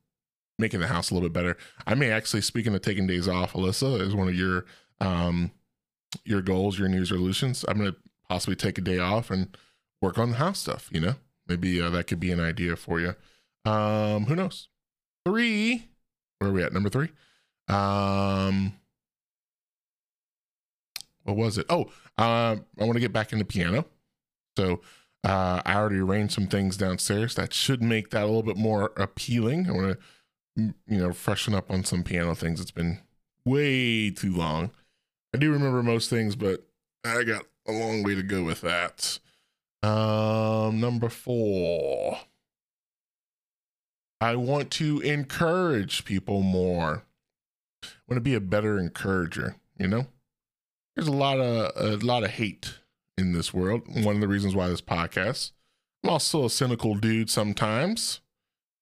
making 0.57 0.79
the 0.79 0.87
house 0.87 1.11
a 1.11 1.13
little 1.13 1.27
bit 1.27 1.33
better. 1.33 1.57
I 1.85 1.93
may 1.93 2.09
actually 2.09 2.39
speaking 2.39 2.73
of 2.73 2.79
taking 2.79 3.05
days 3.05 3.27
off, 3.27 3.51
Alyssa, 3.51 3.99
is 3.99 4.15
one 4.15 4.29
of 4.29 4.35
your 4.35 4.63
um 5.01 5.51
your 6.23 6.41
goals, 6.41 6.79
your 6.79 6.87
New 6.87 6.99
resolutions. 6.99 7.65
I'm 7.67 7.79
gonna 7.79 7.97
possibly 8.29 8.55
take 8.55 8.77
a 8.77 8.81
day 8.81 8.99
off 8.99 9.29
and 9.29 9.57
work 10.01 10.17
on 10.17 10.31
the 10.31 10.37
house 10.37 10.59
stuff, 10.59 10.87
you 10.93 11.01
know? 11.01 11.15
Maybe 11.49 11.81
uh, 11.81 11.89
that 11.89 12.07
could 12.07 12.21
be 12.21 12.31
an 12.31 12.39
idea 12.39 12.77
for 12.77 13.01
you. 13.01 13.15
Um, 13.69 14.27
who 14.27 14.37
knows? 14.37 14.69
Three. 15.25 15.89
Where 16.37 16.49
are 16.49 16.53
we 16.53 16.63
at? 16.63 16.71
Number 16.71 16.89
three. 16.89 17.09
Um, 17.69 18.73
what 21.23 21.37
was 21.37 21.57
it? 21.57 21.65
Oh, 21.69 21.83
uh, 22.17 22.55
I 22.79 22.83
want 22.83 22.93
to 22.93 22.99
get 22.99 23.13
back 23.13 23.31
into 23.31 23.45
piano. 23.45 23.85
So 24.57 24.81
uh, 25.23 25.61
I 25.65 25.75
already 25.75 25.99
arranged 25.99 26.33
some 26.33 26.47
things 26.47 26.77
downstairs 26.77 27.35
that 27.35 27.53
should 27.53 27.81
make 27.81 28.09
that 28.09 28.23
a 28.23 28.25
little 28.25 28.43
bit 28.43 28.57
more 28.57 28.91
appealing. 28.97 29.69
I 29.69 29.71
want 29.71 29.99
to, 30.55 30.73
you 30.87 30.97
know, 30.97 31.13
freshen 31.13 31.53
up 31.53 31.69
on 31.69 31.83
some 31.83 32.03
piano 32.03 32.35
things. 32.35 32.59
It's 32.59 32.71
been 32.71 32.99
way 33.45 34.09
too 34.09 34.35
long. 34.35 34.71
I 35.33 35.37
do 35.37 35.51
remember 35.51 35.83
most 35.83 36.09
things, 36.09 36.35
but 36.35 36.65
I 37.05 37.23
got 37.23 37.45
a 37.67 37.71
long 37.71 38.03
way 38.03 38.15
to 38.15 38.23
go 38.23 38.43
with 38.43 38.61
that. 38.61 39.19
Um, 39.83 40.79
number 40.79 41.09
four. 41.09 42.19
I 44.21 44.35
want 44.35 44.71
to 44.71 44.99
encourage 44.99 46.03
people 46.03 46.41
more. 46.41 47.03
Want 48.09 48.17
to 48.17 48.21
be 48.21 48.33
a 48.33 48.41
better 48.41 48.79
encourager, 48.79 49.57
you 49.77 49.87
know? 49.87 50.07
There's 50.95 51.07
a 51.07 51.11
lot 51.11 51.39
of 51.39 51.71
a 51.75 52.03
lot 52.03 52.23
of 52.23 52.31
hate 52.31 52.79
in 53.19 53.33
this 53.33 53.53
world. 53.53 53.83
One 54.03 54.15
of 54.15 54.21
the 54.21 54.27
reasons 54.27 54.55
why 54.55 54.67
this 54.67 54.81
podcast. 54.81 55.51
I'm 56.03 56.09
also 56.09 56.45
a 56.45 56.49
cynical 56.49 56.95
dude 56.95 57.29
sometimes. 57.29 58.21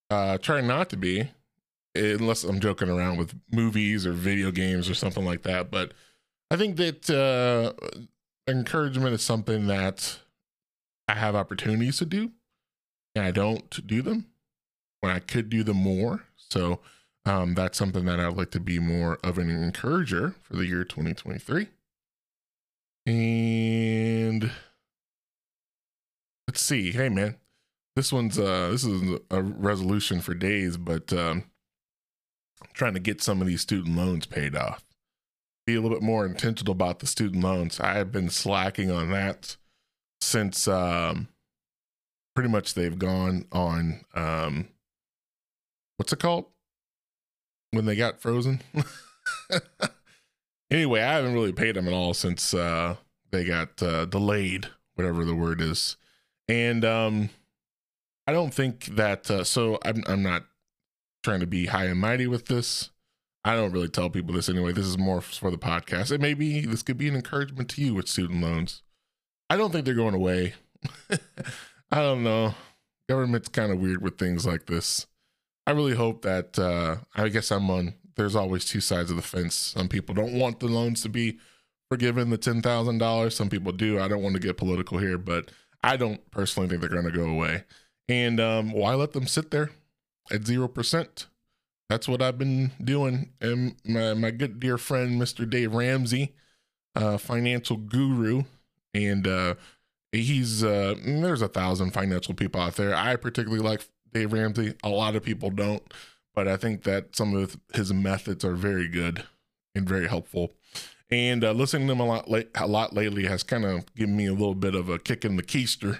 Uh, 0.10 0.38
try 0.38 0.62
not 0.62 0.90
to 0.92 0.98
be, 0.98 1.32
unless 1.94 2.46
I'm 2.46 2.62
joking 2.62 2.90
around 2.90 3.18
with 3.18 3.36
movies 3.52 4.08
or 4.08 4.14
video 4.14 4.50
games 4.50 4.90
or 4.90 4.94
something 4.94 5.26
like 5.26 5.44
that. 5.44 5.70
But 5.70 5.92
I 6.50 6.56
think 6.56 6.78
that 6.78 7.10
uh, 7.10 7.74
encouragement 8.50 9.14
is 9.14 9.24
something 9.24 9.68
that 9.68 10.20
I 11.10 11.16
have 11.16 11.36
opportunities 11.36 11.98
to 11.98 12.06
do, 12.06 12.32
and 13.14 13.26
I 13.26 13.32
don't 13.32 13.86
do 13.86 14.02
them 14.02 14.28
when 15.02 15.12
I 15.12 15.20
could 15.20 15.50
do 15.50 15.64
them 15.64 15.78
more. 15.78 16.24
So 16.38 16.80
um, 17.28 17.54
that's 17.54 17.78
something 17.78 18.06
that 18.06 18.20
I'd 18.20 18.38
like 18.38 18.52
to 18.52 18.60
be 18.60 18.80
more 18.80 19.18
of 19.24 19.38
an 19.38 19.50
encourager 19.50 20.36
for 20.42 20.56
the 20.56 20.66
year 20.66 20.84
2023. 20.84 21.68
And 23.06 24.52
let's 26.48 26.62
see. 26.62 26.92
Hey 26.92 27.08
man, 27.10 27.38
this 27.96 28.12
one's 28.12 28.38
uh 28.38 28.70
this 28.72 28.84
is 28.84 29.20
a 29.32 29.42
resolution 29.42 30.20
for 30.20 30.34
days, 30.34 30.76
but 30.76 31.14
um 31.14 31.46
trying 32.74 32.94
to 32.94 33.00
get 33.00 33.22
some 33.22 33.42
of 33.42 33.48
these 33.48 33.62
student 33.62 33.96
loans 33.96 34.26
paid 34.26 34.56
off. 34.56 34.84
Be 35.66 35.76
a 35.76 35.82
little 35.82 35.98
bit 35.98 36.04
more 36.04 36.26
intentional 36.26 36.74
about 36.74 37.00
the 37.00 37.08
student 37.08 37.44
loans. 37.44 37.80
I 37.80 37.94
have 37.94 38.12
been 38.12 38.30
slacking 38.30 38.92
on 38.92 39.10
that 39.12 39.56
since 40.20 40.68
um 40.68 41.30
pretty 42.36 42.50
much 42.50 42.74
they've 42.74 43.00
gone 43.00 43.46
on 43.54 44.02
um 44.14 44.68
what's 45.96 46.12
it 46.12 46.20
called? 46.20 46.48
When 47.72 47.86
they 47.86 47.96
got 47.96 48.22
frozen. 48.22 48.62
anyway, 50.72 51.02
I 51.02 51.14
haven't 51.14 51.34
really 51.34 51.52
paid 51.52 51.76
them 51.76 51.88
at 51.88 51.94
all 51.94 52.14
since 52.14 52.54
uh 52.54 52.96
they 53.32 53.44
got 53.44 53.82
uh 53.82 54.06
delayed, 54.06 54.68
whatever 54.96 55.26
the 55.26 55.36
word 55.36 55.62
is. 55.62 55.98
And 56.48 56.86
um 56.86 57.30
I 58.26 58.32
don't 58.34 58.54
think 58.54 58.86
that 58.96 59.30
uh 59.30 59.44
so 59.44 59.80
I'm 59.84 60.04
I'm 60.08 60.24
not 60.24 60.46
trying 61.24 61.40
to 61.42 61.48
be 61.48 61.66
high 61.66 61.86
and 61.86 62.00
mighty 62.00 62.28
with 62.28 62.46
this. 62.46 62.90
I 63.44 63.56
don't 63.56 63.72
really 63.72 63.90
tell 63.90 64.10
people 64.10 64.34
this 64.34 64.50
anyway. 64.50 64.74
This 64.74 64.86
is 64.86 64.98
more 64.98 65.22
for 65.22 65.52
the 65.52 65.58
podcast. 65.58 66.12
It 66.12 66.22
may 66.22 66.34
be 66.34 66.66
this 66.66 66.84
could 66.84 66.98
be 66.98 67.08
an 67.08 67.16
encouragement 67.16 67.70
to 67.72 67.82
you 67.82 67.94
with 67.94 68.08
student 68.08 68.42
loans. 68.42 68.82
I 69.50 69.56
don't 69.56 69.72
think 69.72 69.86
they're 69.86 69.94
going 69.94 70.16
away. 70.16 70.56
I 71.92 72.02
don't 72.02 72.24
know. 72.24 72.56
Government's 73.08 73.48
kind 73.48 73.72
of 73.72 73.80
weird 73.80 74.02
with 74.02 74.18
things 74.18 74.46
like 74.46 74.66
this. 74.66 75.08
I 75.68 75.72
really 75.72 75.96
hope 75.96 76.24
that 76.24 76.58
uh 76.58 76.98
I 77.16 77.30
guess 77.30 77.52
I'm 77.52 77.70
on 77.70 77.94
there's 78.16 78.36
always 78.36 78.66
two 78.66 78.82
sides 78.82 79.12
of 79.12 79.18
the 79.18 79.22
fence. 79.22 79.54
Some 79.56 79.90
people 79.90 80.16
don't 80.16 80.34
want 80.34 80.60
the 80.60 80.68
loans 80.68 81.02
to 81.04 81.10
be 81.10 81.38
forgiven 81.90 82.32
the 82.32 82.38
ten 82.38 82.62
thousand 82.64 82.98
dollars. 83.00 83.36
Some 83.36 83.50
people 83.50 83.74
do. 83.74 84.00
I 84.00 84.08
don't 84.08 84.24
want 84.24 84.36
to 84.36 84.42
get 84.42 84.58
political 84.58 84.98
here, 84.98 85.20
but 85.20 85.52
I 85.84 85.98
don't 85.98 86.32
personally 86.32 86.70
think 86.70 86.82
they're 86.82 86.90
gonna 86.90 87.12
go 87.12 87.26
away. 87.30 87.66
And 88.10 88.40
um 88.40 88.72
why 88.72 88.96
let 88.96 89.14
them 89.14 89.28
sit 89.28 89.52
there 89.52 89.72
at 90.32 90.48
zero 90.48 90.70
percent? 90.70 91.28
That's 91.90 92.08
what 92.08 92.22
I've 92.22 92.40
been 92.40 92.72
doing. 92.84 93.32
And 93.42 93.76
my 93.86 94.16
my 94.16 94.32
good 94.32 94.60
dear 94.60 94.78
friend 94.80 95.22
Mr. 95.22 95.50
Dave 95.50 95.74
Ramsey, 95.74 96.34
uh 96.96 97.18
financial 97.18 97.78
guru, 97.78 98.44
and 98.94 99.28
uh 99.28 99.56
he's 100.14 100.64
uh 100.64 100.96
there's 101.06 101.42
a 101.42 101.50
thousand 101.50 101.92
financial 101.92 102.34
people 102.34 102.62
out 102.62 102.76
there 102.78 102.96
i 102.96 103.16
particularly 103.16 103.64
like 103.64 103.86
dave 104.14 104.34
ramsey 104.34 104.74
a 104.84 104.90
lot 104.90 105.16
of 105.16 105.24
people 105.24 105.50
don't 105.50 105.94
but 106.36 106.48
i 106.48 106.58
think 106.58 106.84
that 106.84 107.16
some 107.16 107.36
of 107.36 107.58
his 107.74 107.94
methods 107.94 108.44
are 108.44 108.56
very 108.56 108.88
good 108.88 109.24
and 109.76 109.88
very 109.88 110.08
helpful 110.08 110.54
and 111.10 111.44
uh, 111.44 111.52
listening 111.52 111.88
to 111.88 111.94
him 111.94 112.02
a 112.02 112.06
lot 112.06 112.30
late, 112.30 112.50
a 112.56 112.68
lot 112.68 112.94
lately 112.94 113.26
has 113.26 113.42
kind 113.42 113.64
of 113.64 113.94
given 113.96 114.16
me 114.18 114.26
a 114.26 114.34
little 114.34 114.56
bit 114.56 114.76
of 114.76 114.90
a 114.90 115.00
kick 115.00 115.24
in 115.24 115.36
the 115.36 115.44
keister 115.44 116.00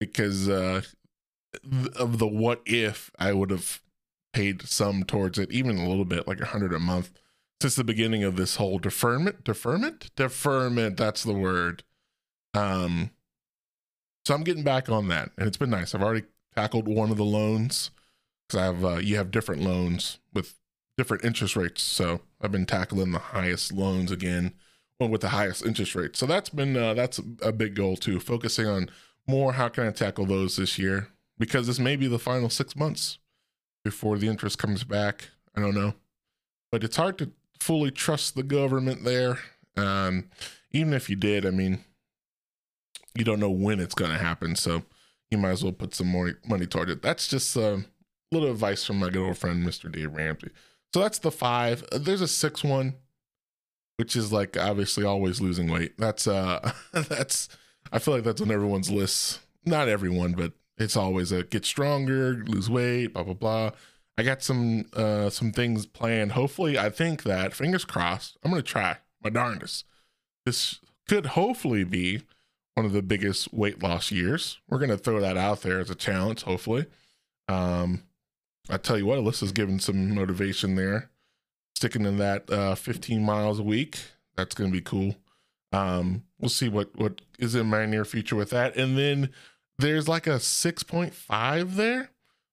because 0.00 0.48
uh 0.48 0.82
of 1.96 2.18
the 2.18 2.26
what 2.26 2.60
if 2.66 3.10
i 3.18 3.32
would 3.32 3.50
have 3.50 3.80
paid 4.32 4.62
some 4.62 5.02
towards 5.02 5.38
it 5.38 5.50
even 5.50 5.78
a 5.78 5.88
little 5.88 6.04
bit 6.04 6.28
like 6.28 6.40
a 6.40 6.46
hundred 6.46 6.72
a 6.72 6.78
month 6.78 7.10
since 7.60 7.74
the 7.74 7.82
beginning 7.82 8.22
of 8.22 8.36
this 8.36 8.56
whole 8.56 8.78
deferment 8.78 9.42
deferment 9.44 10.10
deferment 10.14 10.96
that's 10.96 11.22
the 11.22 11.32
word 11.32 11.82
um, 12.54 13.10
so 14.24 14.34
I'm 14.34 14.44
getting 14.44 14.64
back 14.64 14.88
on 14.88 15.08
that, 15.08 15.30
and 15.38 15.46
it's 15.46 15.56
been 15.56 15.70
nice. 15.70 15.94
I've 15.94 16.02
already 16.02 16.24
tackled 16.58 16.88
one 16.88 17.10
of 17.12 17.16
the 17.16 17.24
loans 17.24 17.92
because 18.48 18.60
I 18.60 18.64
have 18.64 18.84
uh, 18.84 18.96
you 18.96 19.16
have 19.16 19.30
different 19.30 19.62
loans 19.62 20.18
with 20.34 20.56
different 20.96 21.24
interest 21.24 21.54
rates. 21.54 21.82
So 21.82 22.20
I've 22.40 22.50
been 22.50 22.66
tackling 22.66 23.12
the 23.12 23.18
highest 23.18 23.72
loans 23.72 24.10
again, 24.10 24.54
one 24.98 25.10
with 25.10 25.20
the 25.20 25.28
highest 25.28 25.64
interest 25.64 25.94
rate. 25.94 26.16
So 26.16 26.26
that's 26.26 26.50
been 26.50 26.76
uh, 26.76 26.94
that's 26.94 27.20
a 27.42 27.52
big 27.52 27.74
goal 27.76 27.96
too. 27.96 28.18
Focusing 28.18 28.66
on 28.66 28.90
more 29.26 29.52
how 29.52 29.68
can 29.68 29.86
I 29.86 29.92
tackle 29.92 30.26
those 30.26 30.56
this 30.56 30.78
year 30.78 31.08
because 31.38 31.68
this 31.68 31.78
may 31.78 31.94
be 31.94 32.08
the 32.08 32.18
final 32.18 32.50
six 32.50 32.74
months 32.74 33.18
before 33.84 34.18
the 34.18 34.28
interest 34.28 34.58
comes 34.58 34.82
back. 34.82 35.28
I 35.54 35.60
don't 35.60 35.74
know, 35.74 35.94
but 36.72 36.82
it's 36.82 36.96
hard 36.96 37.18
to 37.18 37.30
fully 37.60 37.92
trust 37.92 38.34
the 38.34 38.42
government 38.42 39.04
there. 39.04 39.38
Um, 39.76 40.30
even 40.72 40.92
if 40.92 41.08
you 41.08 41.14
did, 41.14 41.46
I 41.46 41.50
mean, 41.50 41.84
you 43.14 43.24
don't 43.24 43.40
know 43.40 43.50
when 43.50 43.78
it's 43.78 43.94
going 43.94 44.10
to 44.10 44.18
happen. 44.18 44.56
So 44.56 44.82
you 45.30 45.38
might 45.38 45.50
as 45.50 45.62
well 45.62 45.72
put 45.72 45.94
some 45.94 46.06
more 46.06 46.32
money 46.46 46.66
toward 46.66 46.90
it. 46.90 47.02
That's 47.02 47.28
just 47.28 47.54
a 47.56 47.84
little 48.32 48.50
advice 48.50 48.84
from 48.84 48.98
my 48.98 49.10
good 49.10 49.26
old 49.26 49.38
friend, 49.38 49.66
Mr. 49.66 49.90
Dave 49.90 50.14
Ramsey. 50.14 50.50
So 50.94 51.00
that's 51.00 51.18
the 51.18 51.30
five. 51.30 51.84
Uh, 51.92 51.98
there's 51.98 52.20
a 52.20 52.28
six 52.28 52.64
one, 52.64 52.94
which 53.96 54.16
is 54.16 54.32
like 54.32 54.56
obviously 54.56 55.04
always 55.04 55.40
losing 55.40 55.70
weight. 55.70 55.98
That's 55.98 56.26
uh, 56.26 56.72
that's 56.92 57.48
I 57.92 57.98
feel 57.98 58.14
like 58.14 58.24
that's 58.24 58.40
on 58.40 58.50
everyone's 58.50 58.90
lists. 58.90 59.40
Not 59.64 59.88
everyone, 59.88 60.32
but 60.32 60.52
it's 60.78 60.96
always 60.96 61.32
a 61.32 61.42
get 61.42 61.64
stronger, 61.64 62.42
lose 62.46 62.70
weight, 62.70 63.08
blah 63.14 63.24
blah 63.24 63.34
blah. 63.34 63.70
I 64.16 64.22
got 64.22 64.42
some 64.42 64.86
uh 64.94 65.30
some 65.30 65.52
things 65.52 65.86
planned. 65.86 66.32
Hopefully, 66.32 66.78
I 66.78 66.90
think 66.90 67.24
that 67.24 67.54
fingers 67.54 67.84
crossed. 67.84 68.38
I'm 68.42 68.50
gonna 68.50 68.62
try 68.62 68.98
my 69.22 69.30
darndest. 69.30 69.84
This 70.46 70.80
could 71.06 71.26
hopefully 71.26 71.84
be 71.84 72.22
one 72.78 72.86
of 72.86 72.92
the 72.92 73.02
biggest 73.02 73.52
weight 73.52 73.82
loss 73.82 74.12
years. 74.12 74.60
We're 74.68 74.78
going 74.78 74.90
to 74.90 74.96
throw 74.96 75.18
that 75.20 75.36
out 75.36 75.62
there 75.62 75.80
as 75.80 75.90
a 75.90 75.96
challenge, 75.96 76.44
hopefully. 76.44 76.86
Um, 77.48 78.04
I 78.70 78.76
tell 78.76 78.96
you 78.96 79.04
what, 79.04 79.18
Alyssa's 79.18 79.50
given 79.50 79.80
some 79.80 80.14
motivation 80.14 80.76
there, 80.76 81.10
sticking 81.74 82.04
to 82.04 82.12
that 82.12 82.48
uh, 82.48 82.76
15 82.76 83.24
miles 83.24 83.58
a 83.58 83.64
week. 83.64 83.98
That's 84.36 84.54
going 84.54 84.70
to 84.70 84.76
be 84.76 84.80
cool. 84.80 85.16
Um, 85.72 86.22
we'll 86.38 86.50
see 86.50 86.68
what 86.68 86.96
what 86.96 87.20
is 87.40 87.56
in 87.56 87.66
my 87.66 87.84
near 87.84 88.04
future 88.04 88.36
with 88.36 88.50
that. 88.50 88.76
And 88.76 88.96
then 88.96 89.30
there's 89.80 90.06
like 90.06 90.28
a 90.28 90.36
6.5 90.36 91.74
there, 91.74 92.10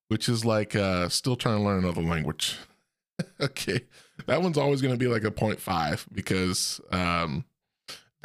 which 0.07 0.27
is 0.27 0.43
like 0.43 0.75
uh, 0.75 1.07
still 1.09 1.35
trying 1.35 1.59
to 1.59 1.63
learn 1.63 1.83
another 1.83 2.01
language. 2.01 2.57
okay, 3.39 3.81
that 4.25 4.41
one's 4.41 4.57
always 4.57 4.81
going 4.81 4.93
to 4.93 4.97
be 4.97 5.07
like 5.07 5.23
a 5.23 5.29
0.5 5.29 6.07
because 6.11 6.81
um, 6.91 7.45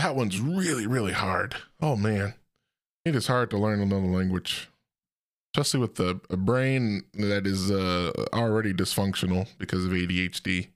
that 0.01 0.17
one's 0.17 0.41
really, 0.41 0.87
really 0.87 1.13
hard. 1.13 1.57
Oh 1.81 1.95
man, 1.95 2.33
it 3.05 3.15
is 3.15 3.27
hard 3.27 3.51
to 3.51 3.59
learn 3.59 3.81
another 3.81 4.07
language, 4.07 4.71
especially 5.55 5.81
with 5.81 5.97
the 5.97 6.21
a 6.31 6.39
brain 6.39 7.03
that 7.15 7.47
is 7.47 7.71
uh, 7.71 8.11
already 8.33 8.73
dysfunctional 8.73 9.47
because 9.59 9.85
of 9.85 9.93
ADHD. 9.93 10.69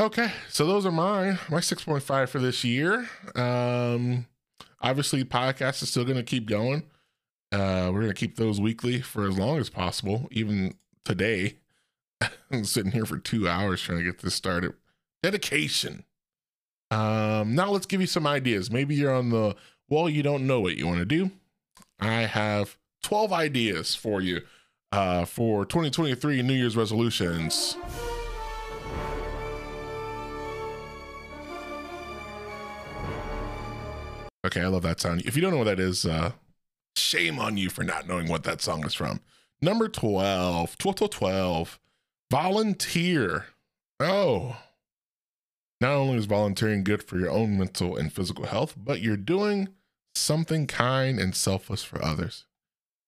Okay, 0.00 0.32
so 0.48 0.66
those 0.66 0.84
are 0.84 0.92
mine. 0.92 1.38
My 1.48 1.58
6.5 1.58 2.28
for 2.28 2.38
this 2.38 2.64
year. 2.64 3.08
Um, 3.34 4.26
obviously, 4.80 5.24
podcast 5.24 5.82
is 5.82 5.90
still 5.90 6.04
going 6.04 6.16
to 6.16 6.22
keep 6.24 6.46
going. 6.46 6.84
Uh, 7.52 7.90
we're 7.92 8.00
going 8.00 8.08
to 8.08 8.14
keep 8.14 8.36
those 8.36 8.60
weekly 8.60 9.00
for 9.00 9.26
as 9.26 9.38
long 9.38 9.58
as 9.58 9.70
possible, 9.70 10.28
even 10.30 10.74
today. 11.04 11.56
I'm 12.50 12.64
sitting 12.64 12.92
here 12.92 13.06
for 13.06 13.18
two 13.18 13.48
hours 13.48 13.80
trying 13.80 13.98
to 13.98 14.04
get 14.04 14.20
this 14.22 14.34
started. 14.34 14.74
Dedication. 15.22 16.04
Um, 16.90 17.54
now 17.54 17.70
let's 17.70 17.86
give 17.86 18.00
you 18.00 18.06
some 18.06 18.26
ideas. 18.26 18.70
Maybe 18.70 18.94
you're 18.94 19.14
on 19.14 19.30
the 19.30 19.56
well, 19.88 20.08
you 20.08 20.22
don't 20.22 20.46
know 20.46 20.60
what 20.60 20.76
you 20.76 20.86
want 20.86 20.98
to 20.98 21.04
do. 21.06 21.30
I 21.98 22.22
have 22.22 22.76
12 23.02 23.32
ideas 23.32 23.94
for 23.94 24.20
you 24.20 24.42
uh, 24.92 25.24
for 25.24 25.64
2023 25.64 26.42
New 26.42 26.54
Year's 26.54 26.76
resolutions. 26.76 27.76
Okay, 34.46 34.62
I 34.62 34.68
love 34.68 34.82
that 34.82 35.00
sound. 35.00 35.22
If 35.22 35.36
you 35.36 35.42
don't 35.42 35.50
know 35.50 35.58
what 35.58 35.64
that 35.64 35.80
is, 35.80 36.06
uh, 36.06 36.32
shame 36.96 37.38
on 37.38 37.56
you 37.56 37.70
for 37.70 37.82
not 37.82 38.06
knowing 38.06 38.28
what 38.28 38.44
that 38.44 38.62
song 38.62 38.84
is 38.86 38.94
from. 38.94 39.20
Number 39.60 39.88
12, 39.88 40.78
12, 40.78 41.10
12, 41.10 41.80
volunteer. 42.30 43.46
Oh, 44.00 44.56
not 45.80 45.92
only 45.92 46.16
is 46.16 46.26
volunteering 46.26 46.84
good 46.84 47.02
for 47.02 47.18
your 47.18 47.30
own 47.30 47.58
mental 47.58 47.96
and 47.96 48.12
physical 48.12 48.46
health, 48.46 48.74
but 48.76 49.00
you're 49.00 49.16
doing 49.16 49.68
something 50.14 50.66
kind 50.66 51.18
and 51.18 51.34
selfless 51.34 51.84
for 51.84 52.04
others. 52.04 52.46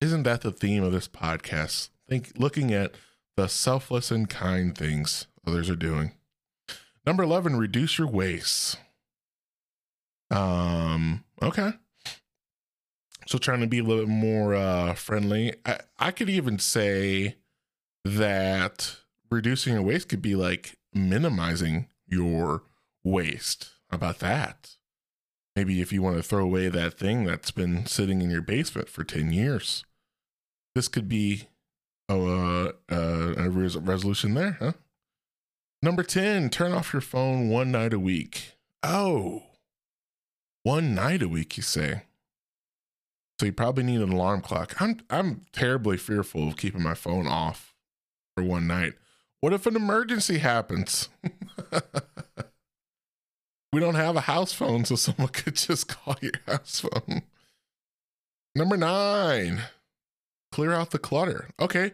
Isn't 0.00 0.22
that 0.22 0.42
the 0.42 0.52
theme 0.52 0.82
of 0.82 0.92
this 0.92 1.08
podcast? 1.08 1.90
Think 2.08 2.32
looking 2.36 2.72
at 2.72 2.94
the 3.36 3.48
selfless 3.48 4.10
and 4.10 4.28
kind 4.28 4.76
things 4.76 5.26
others 5.46 5.68
are 5.68 5.76
doing. 5.76 6.12
Number 7.06 7.22
11, 7.22 7.56
reduce 7.56 7.98
your 7.98 8.06
waste. 8.06 8.76
Um, 10.30 11.24
okay. 11.42 11.72
So 13.26 13.38
trying 13.38 13.60
to 13.60 13.66
be 13.66 13.78
a 13.78 13.84
little 13.84 14.04
bit 14.04 14.12
more 14.12 14.54
uh 14.54 14.94
friendly. 14.94 15.54
I, 15.64 15.80
I 15.98 16.10
could 16.10 16.30
even 16.30 16.58
say 16.58 17.36
that 18.04 18.96
reducing 19.30 19.74
your 19.74 19.82
waste 19.82 20.08
could 20.08 20.22
be 20.22 20.34
like 20.34 20.76
minimizing 20.92 21.86
your 22.10 22.64
waste. 23.04 23.70
About 23.90 24.20
that? 24.20 24.76
Maybe 25.56 25.80
if 25.80 25.92
you 25.92 26.00
want 26.00 26.16
to 26.16 26.22
throw 26.22 26.44
away 26.44 26.68
that 26.68 26.94
thing 26.94 27.24
that's 27.24 27.50
been 27.50 27.86
sitting 27.86 28.22
in 28.22 28.30
your 28.30 28.42
basement 28.42 28.88
for 28.88 29.02
10 29.02 29.32
years, 29.32 29.84
this 30.74 30.86
could 30.86 31.08
be 31.08 31.48
oh, 32.08 32.26
uh, 32.26 32.72
uh, 32.92 33.34
a, 33.36 33.42
a, 33.42 33.46
a 33.46 33.50
resolution 33.50 34.34
there, 34.34 34.56
huh? 34.60 34.72
Number 35.82 36.02
10, 36.02 36.50
turn 36.50 36.72
off 36.72 36.92
your 36.92 37.00
phone 37.00 37.48
one 37.48 37.72
night 37.72 37.92
a 37.92 37.98
week. 37.98 38.52
Oh, 38.82 39.44
one 40.62 40.94
night 40.94 41.22
a 41.22 41.28
week, 41.28 41.56
you 41.56 41.62
say? 41.62 42.02
So 43.38 43.46
you 43.46 43.52
probably 43.52 43.84
need 43.84 44.02
an 44.02 44.12
alarm 44.12 44.42
clock. 44.42 44.80
I'm 44.82 45.00
I'm 45.08 45.46
terribly 45.52 45.96
fearful 45.96 46.46
of 46.48 46.58
keeping 46.58 46.82
my 46.82 46.92
phone 46.92 47.26
off 47.26 47.74
for 48.36 48.44
one 48.44 48.66
night. 48.66 48.92
What 49.40 49.52
if 49.52 49.66
an 49.66 49.76
emergency 49.76 50.38
happens? 50.38 51.08
we 53.72 53.80
don't 53.80 53.94
have 53.94 54.16
a 54.16 54.22
house 54.22 54.52
phone, 54.52 54.84
so 54.84 54.96
someone 54.96 55.28
could 55.32 55.56
just 55.56 55.88
call 55.88 56.16
your 56.20 56.32
house 56.46 56.80
phone. 56.80 57.22
Number 58.54 58.76
nine, 58.76 59.62
clear 60.52 60.72
out 60.72 60.90
the 60.90 60.98
clutter. 60.98 61.48
Okay. 61.58 61.92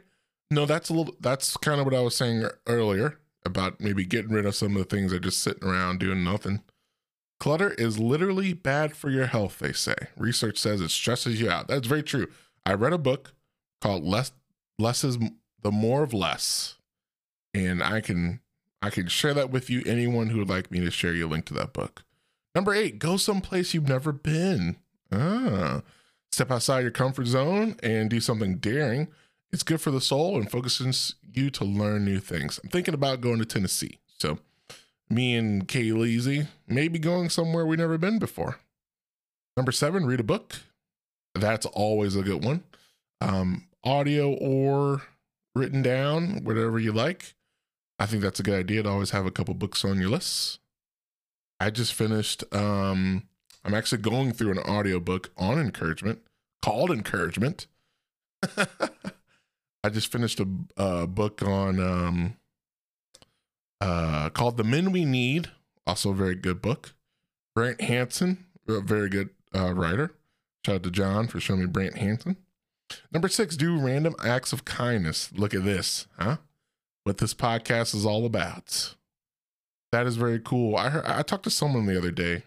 No, 0.51 0.65
that's 0.65 0.91
a 0.91 0.95
little 0.95 1.17
that's 1.21 1.57
kind 1.57 1.81
of 1.81 1.87
what 1.87 1.95
I 1.95 2.01
was 2.01 2.17
saying 2.17 2.47
earlier 2.67 3.19
about 3.45 3.81
maybe 3.81 4.05
getting 4.05 4.33
rid 4.33 4.47
of 4.47 4.55
some 4.55 4.77
of 4.77 4.79
the 4.79 4.97
things 4.97 5.11
that 5.11 5.19
are 5.19 5.21
just 5.21 5.41
sitting 5.41 5.69
around 5.69 6.01
doing 6.01 6.25
nothing. 6.25 6.63
Clutter 7.39 7.73
is 7.73 7.99
literally 7.99 8.55
bad 8.55 8.97
for 8.97 9.11
your 9.11 9.27
health, 9.27 9.59
they 9.59 9.73
say. 9.73 9.95
Research 10.17 10.59
says 10.59 10.81
it 10.81 10.91
stresses 10.91 11.41
you 11.41 11.51
out. 11.51 11.69
That's 11.69 11.87
very 11.87 12.03
true. 12.03 12.29
I 12.65 12.75
read 12.75 12.93
a 12.93 12.99
book 12.99 13.35
called 13.81 14.05
Less 14.05 14.33
Less 14.79 15.05
is 15.05 15.19
the 15.63 15.71
More 15.73 16.03
of 16.03 16.15
Less. 16.15 16.76
And 17.57 17.83
I 17.83 18.03
can 18.03 18.41
I 18.83 18.91
can 18.91 19.09
share 19.09 19.33
that 19.33 19.51
with 19.51 19.71
you. 19.71 19.83
Anyone 19.87 20.29
who 20.29 20.39
would 20.39 20.51
like 20.51 20.71
me 20.71 20.81
to 20.81 20.91
share 20.91 21.15
you 21.15 21.27
a 21.27 21.31
link 21.31 21.47
to 21.47 21.55
that 21.55 21.73
book. 21.73 22.05
Number 22.55 22.75
eight, 22.75 22.99
go 22.99 23.17
someplace 23.17 23.73
you've 23.73 23.89
never 23.89 24.13
been. 24.13 24.77
Ah, 25.11 25.83
step 26.31 26.51
outside 26.51 26.81
your 26.81 26.91
comfort 26.91 27.27
zone 27.27 27.77
and 27.83 28.11
do 28.11 28.21
something 28.21 28.59
daring. 28.59 29.09
It's 29.53 29.63
good 29.63 29.81
for 29.81 29.91
the 29.91 30.01
soul 30.03 30.37
and 30.37 30.51
focuses 30.51 31.15
you 31.33 31.49
to 31.51 31.65
learn 31.65 32.05
new 32.05 32.19
things. 32.19 32.61
I'm 32.63 32.69
thinking 32.69 32.95
about 32.95 33.23
going 33.23 33.39
to 33.39 33.47
Tennessee. 33.47 34.01
So 34.19 34.39
me 35.09 35.35
and 35.35 35.67
Kaylee 35.67 36.19
Z 36.19 36.45
may 36.67 36.89
be 36.89 36.99
going 36.99 37.31
somewhere 37.31 37.65
we've 37.65 37.79
never 37.79 37.97
been 37.97 38.19
before. 38.19 38.59
Number 39.57 39.73
seven, 39.73 40.05
read 40.05 40.21
a 40.21 40.25
book. 40.25 40.57
That's 41.35 41.65
always 41.65 42.17
a 42.17 42.23
good 42.23 42.45
one. 42.45 42.65
Um, 43.23 43.67
audio 43.83 44.33
or 44.33 45.03
written 45.55 45.81
down, 45.81 46.45
whatever 46.45 46.79
you 46.79 46.93
like. 46.93 47.35
I 47.99 48.07
think 48.07 48.23
that's 48.23 48.41
a 48.41 48.43
good 48.43 48.59
idea 48.59 48.83
to 48.83 48.89
always 48.89 49.11
have 49.11 49.27
a 49.27 49.31
couple 49.31 49.55
books 49.55 49.85
on 49.85 50.01
your 50.01 50.11
list. 50.11 50.61
I 51.59 51.71
just 51.71 51.95
finished 51.95 52.45
um 52.53 53.25
I'm 53.65 53.75
actually 53.75 54.03
going 54.03 54.33
through 54.33 54.53
an 54.53 54.59
audiobook 54.59 55.31
on 55.37 55.59
encouragement 55.59 56.21
called 56.63 56.91
Encouragement. 56.91 57.67
I 59.85 59.89
just 59.91 60.11
finished 60.11 60.41
a, 60.41 60.47
a 60.77 61.07
book 61.07 61.43
on 61.43 61.81
um 61.81 62.37
uh, 63.81 64.31
called 64.31 64.57
The 64.57 64.65
Men 64.65 64.93
We 64.93 65.05
Need, 65.05 65.51
also 65.87 66.11
a 66.11 66.15
very 66.15 66.35
good 66.35 66.63
book. 66.63 66.95
Brant 67.55 67.81
Hansen, 67.81 68.47
a 68.69 68.81
very 68.81 69.09
good 69.09 69.31
uh, 69.55 69.73
writer. 69.73 70.13
Shout 70.65 70.77
out 70.77 70.83
to 70.85 70.91
John 70.91 71.29
for 71.29 71.41
showing 71.41 71.61
me 71.61 71.67
Brant 71.67 71.97
Hansen. 71.97 72.37
Number 73.13 73.29
six, 73.29 73.57
do 73.57 73.79
random 73.79 74.15
acts 74.25 74.53
of 74.53 74.65
kindness. 74.65 75.31
Look 75.35 75.55
at 75.55 75.65
this, 75.65 76.07
huh? 76.19 76.39
What 77.07 77.19
this 77.19 77.35
podcast 77.35 77.95
is 77.95 78.05
all 78.05 78.27
about. 78.27 78.97
That 79.93 80.09
is 80.09 80.17
very 80.17 80.41
cool. 80.41 80.75
I 80.75 80.89
heard, 80.89 81.05
I 81.05 81.23
talked 81.23 81.45
to 81.45 81.51
someone 81.51 81.87
the 81.87 81.97
other 81.97 82.11
day. 82.11 82.43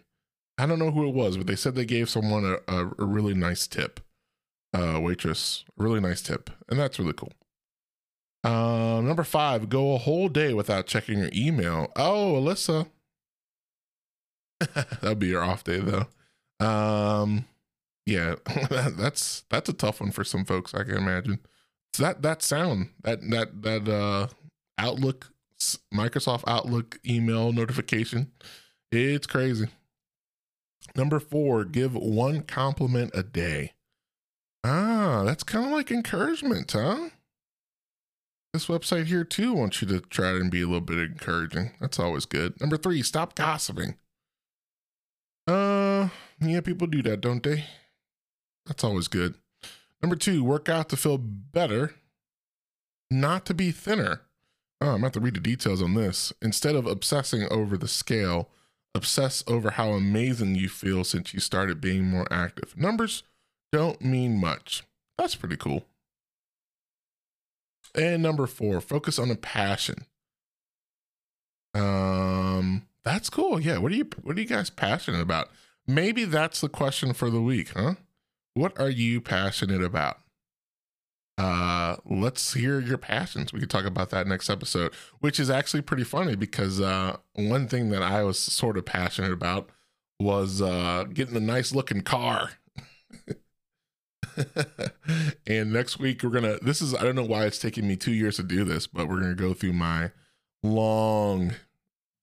I 0.57 0.65
don't 0.65 0.79
know 0.79 0.91
who 0.91 1.07
it 1.07 1.13
was, 1.13 1.37
but 1.37 1.47
they 1.47 1.55
said 1.55 1.75
they 1.75 1.85
gave 1.85 2.09
someone 2.09 2.43
a, 2.43 2.57
a, 2.67 2.91
a 2.99 3.05
really 3.05 3.33
nice 3.33 3.67
tip. 3.67 4.01
Uh, 4.73 4.99
waitress, 5.01 5.63
really 5.77 6.01
nice 6.01 6.21
tip, 6.21 6.49
and 6.67 6.77
that's 6.77 6.99
really 6.99 7.13
cool. 7.13 7.31
Um, 8.43 9.07
number 9.07 9.23
five, 9.23 9.69
go 9.69 9.95
a 9.95 9.97
whole 9.97 10.27
day 10.27 10.53
without 10.53 10.87
checking 10.87 11.19
your 11.19 11.29
email. 11.33 11.93
Oh, 11.95 12.33
Alyssa. 12.33 12.89
That'll 14.75 15.15
be 15.15 15.27
your 15.27 15.41
off 15.41 15.63
day 15.63 15.79
though. 15.79 16.07
Um, 16.59 17.45
yeah, 18.05 18.35
that's 18.69 19.45
that's 19.49 19.69
a 19.69 19.73
tough 19.73 20.01
one 20.01 20.11
for 20.11 20.25
some 20.25 20.43
folks. 20.43 20.73
I 20.73 20.83
can 20.83 20.97
imagine. 20.97 21.39
So 21.93 22.03
that 22.03 22.21
that 22.21 22.41
sound 22.41 22.89
that 23.03 23.21
that 23.29 23.61
that 23.63 23.87
uh 23.87 24.27
Outlook 24.79 25.31
Microsoft 25.93 26.43
Outlook 26.47 26.99
email 27.05 27.51
notification, 27.51 28.31
it's 28.91 29.27
crazy. 29.27 29.67
Number 30.95 31.19
four, 31.19 31.65
give 31.65 31.93
one 31.93 32.41
compliment 32.41 33.11
a 33.13 33.21
day. 33.21 33.73
Ah, 34.63 35.23
that's 35.25 35.43
kind 35.43 35.65
of 35.65 35.71
like 35.71 35.91
encouragement, 35.91 36.71
huh? 36.71 37.09
This 38.53 38.67
website 38.67 39.05
here 39.05 39.23
too 39.23 39.53
wants 39.53 39.81
you 39.81 39.87
to 39.89 39.99
try 39.99 40.31
and 40.31 40.49
be 40.49 40.61
a 40.61 40.65
little 40.65 40.81
bit 40.81 40.97
encouraging. 40.97 41.71
That's 41.79 41.99
always 41.99 42.25
good. 42.25 42.59
Number 42.59 42.77
three, 42.77 43.03
stop 43.03 43.35
gossiping. 43.35 43.95
Uh, 45.45 46.09
yeah, 46.41 46.61
people 46.61 46.87
do 46.87 47.03
that, 47.03 47.21
don't 47.21 47.43
they? 47.43 47.65
That's 48.65 48.83
always 48.83 49.07
good. 49.07 49.35
Number 50.01 50.15
two, 50.15 50.43
work 50.43 50.69
out 50.69 50.89
to 50.89 50.97
feel 50.97 51.17
better, 51.17 51.95
not 53.11 53.45
to 53.47 53.53
be 53.53 53.71
thinner. 53.71 54.21
Oh, 54.81 54.91
I'm 54.91 54.99
to 54.99 55.05
have 55.05 55.11
to 55.13 55.19
read 55.19 55.33
the 55.33 55.41
details 55.41 55.81
on 55.81 55.93
this. 55.93 56.31
Instead 56.41 56.75
of 56.75 56.85
obsessing 56.85 57.47
over 57.51 57.77
the 57.77 57.87
scale, 57.87 58.49
obsess 58.95 59.43
over 59.47 59.71
how 59.71 59.89
amazing 59.89 60.55
you 60.55 60.69
feel 60.69 61.03
since 61.03 61.33
you 61.33 61.39
started 61.39 61.81
being 61.81 62.05
more 62.05 62.27
active. 62.31 62.77
Numbers 62.77 63.23
don't 63.71 64.01
mean 64.01 64.39
much. 64.39 64.83
That's 65.17 65.35
pretty 65.35 65.57
cool. 65.57 65.85
And 67.93 68.23
number 68.23 68.47
four, 68.47 68.79
focus 68.81 69.19
on 69.19 69.31
a 69.31 69.35
passion. 69.35 70.05
Um, 71.73 72.87
that's 73.03 73.29
cool. 73.29 73.59
Yeah. 73.59 73.79
What 73.79 73.91
are 73.91 73.95
you 73.95 74.09
what 74.21 74.37
are 74.37 74.41
you 74.41 74.47
guys 74.47 74.69
passionate 74.69 75.21
about? 75.21 75.49
Maybe 75.87 76.23
that's 76.23 76.61
the 76.61 76.69
question 76.69 77.13
for 77.13 77.29
the 77.29 77.41
week, 77.41 77.71
huh? 77.75 77.95
What 78.53 78.79
are 78.79 78.89
you 78.89 79.21
passionate 79.21 79.83
about? 79.83 80.19
Uh, 81.39 81.95
let's 82.05 82.53
hear 82.53 82.81
your 82.81 82.97
passions. 82.97 83.53
We 83.53 83.61
could 83.61 83.69
talk 83.69 83.85
about 83.85 84.09
that 84.09 84.27
next 84.27 84.49
episode, 84.49 84.93
which 85.21 85.39
is 85.39 85.49
actually 85.49 85.81
pretty 85.81 86.03
funny 86.03 86.35
because 86.35 86.81
uh, 86.81 87.15
one 87.33 87.69
thing 87.69 87.91
that 87.91 88.01
I 88.01 88.23
was 88.23 88.37
sort 88.37 88.77
of 88.77 88.83
passionate 88.83 89.31
about 89.31 89.69
was 90.19 90.61
uh, 90.61 91.05
getting 91.13 91.37
a 91.37 91.39
nice 91.39 91.73
looking 91.73 92.01
car. 92.01 92.51
and 95.47 95.71
next 95.71 95.97
week 95.97 96.23
we're 96.23 96.29
gonna 96.29 96.57
this 96.61 96.81
is 96.81 96.93
i 96.95 97.03
don't 97.03 97.15
know 97.15 97.25
why 97.25 97.45
it's 97.45 97.57
taking 97.57 97.87
me 97.87 97.95
two 97.95 98.13
years 98.13 98.37
to 98.37 98.43
do 98.43 98.63
this 98.63 98.87
but 98.87 99.07
we're 99.07 99.19
gonna 99.19 99.33
go 99.33 99.53
through 99.53 99.73
my 99.73 100.11
long 100.63 101.51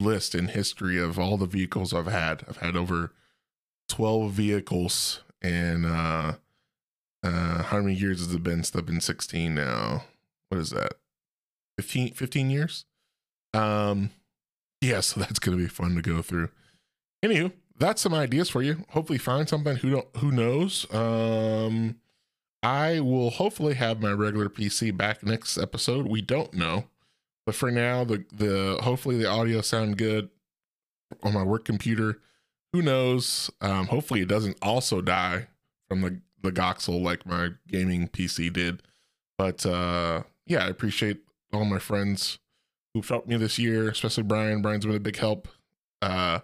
list 0.00 0.34
in 0.34 0.48
history 0.48 0.98
of 0.98 1.18
all 1.18 1.36
the 1.36 1.46
vehicles 1.46 1.92
i've 1.92 2.06
had 2.06 2.42
i've 2.48 2.58
had 2.58 2.76
over 2.76 3.12
12 3.88 4.32
vehicles 4.32 5.24
and 5.42 5.84
uh 7.26 7.62
how 7.64 7.80
many 7.80 7.94
years 7.94 8.20
has 8.20 8.34
it 8.34 8.42
been 8.42 8.62
i've 8.74 8.86
been 8.86 9.00
16 9.00 9.54
now 9.54 10.04
what 10.48 10.60
is 10.60 10.70
that 10.70 10.94
15 11.78 12.12
15 12.14 12.50
years 12.50 12.84
um 13.54 14.10
yeah 14.80 15.00
so 15.00 15.20
that's 15.20 15.38
gonna 15.38 15.56
be 15.56 15.66
fun 15.66 15.94
to 15.94 16.02
go 16.02 16.22
through 16.22 16.48
anywho 17.24 17.52
that's 17.78 18.00
some 18.02 18.14
ideas 18.14 18.48
for 18.48 18.62
you. 18.62 18.84
Hopefully 18.90 19.18
find 19.18 19.48
something 19.48 19.76
who 19.76 19.90
don't 19.90 20.16
who 20.16 20.32
knows. 20.32 20.92
Um 20.92 21.96
I 22.62 23.00
will 23.00 23.30
hopefully 23.30 23.74
have 23.74 24.02
my 24.02 24.12
regular 24.12 24.48
PC 24.48 24.96
back 24.96 25.22
next 25.22 25.58
episode. 25.58 26.06
We 26.06 26.20
don't 26.20 26.52
know. 26.54 26.86
But 27.44 27.54
for 27.54 27.70
now, 27.70 28.04
the 28.04 28.24
the 28.32 28.78
hopefully 28.82 29.18
the 29.18 29.28
audio 29.28 29.60
sound 29.60 29.98
good 29.98 30.30
on 31.22 31.34
my 31.34 31.42
work 31.42 31.64
computer. 31.64 32.20
Who 32.72 32.82
knows? 32.82 33.50
Um 33.60 33.86
hopefully 33.86 34.22
it 34.22 34.28
doesn't 34.28 34.58
also 34.62 35.00
die 35.00 35.48
from 35.88 36.00
the 36.00 36.20
the 36.42 36.52
GoXLR 36.52 37.02
like 37.02 37.26
my 37.26 37.50
gaming 37.68 38.08
PC 38.08 38.52
did. 38.52 38.82
But 39.38 39.64
uh 39.66 40.22
yeah, 40.46 40.64
I 40.64 40.68
appreciate 40.68 41.22
all 41.52 41.64
my 41.64 41.78
friends 41.78 42.38
who've 42.94 43.08
helped 43.08 43.28
me 43.28 43.36
this 43.36 43.58
year, 43.58 43.88
especially 43.88 44.22
Brian. 44.22 44.62
Brian's 44.62 44.86
been 44.86 44.94
a 44.94 45.00
big 45.00 45.16
help. 45.16 45.48
Uh 46.02 46.40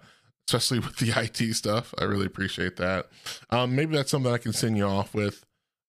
especially 0.49 0.79
with 0.81 0.97
the 0.97 1.11
IT 1.17 1.55
stuff. 1.55 1.95
I 1.99 2.05
really 2.05 2.27
appreciate 2.27 2.77
that. 2.77 3.09
Um, 3.51 3.75
maybe 3.75 3.95
that's 3.95 4.11
something 4.11 4.33
I 4.33 4.39
can 4.39 4.53
send 4.53 4.77
you 4.77 4.85
off 4.85 5.15
with. 5.15 5.45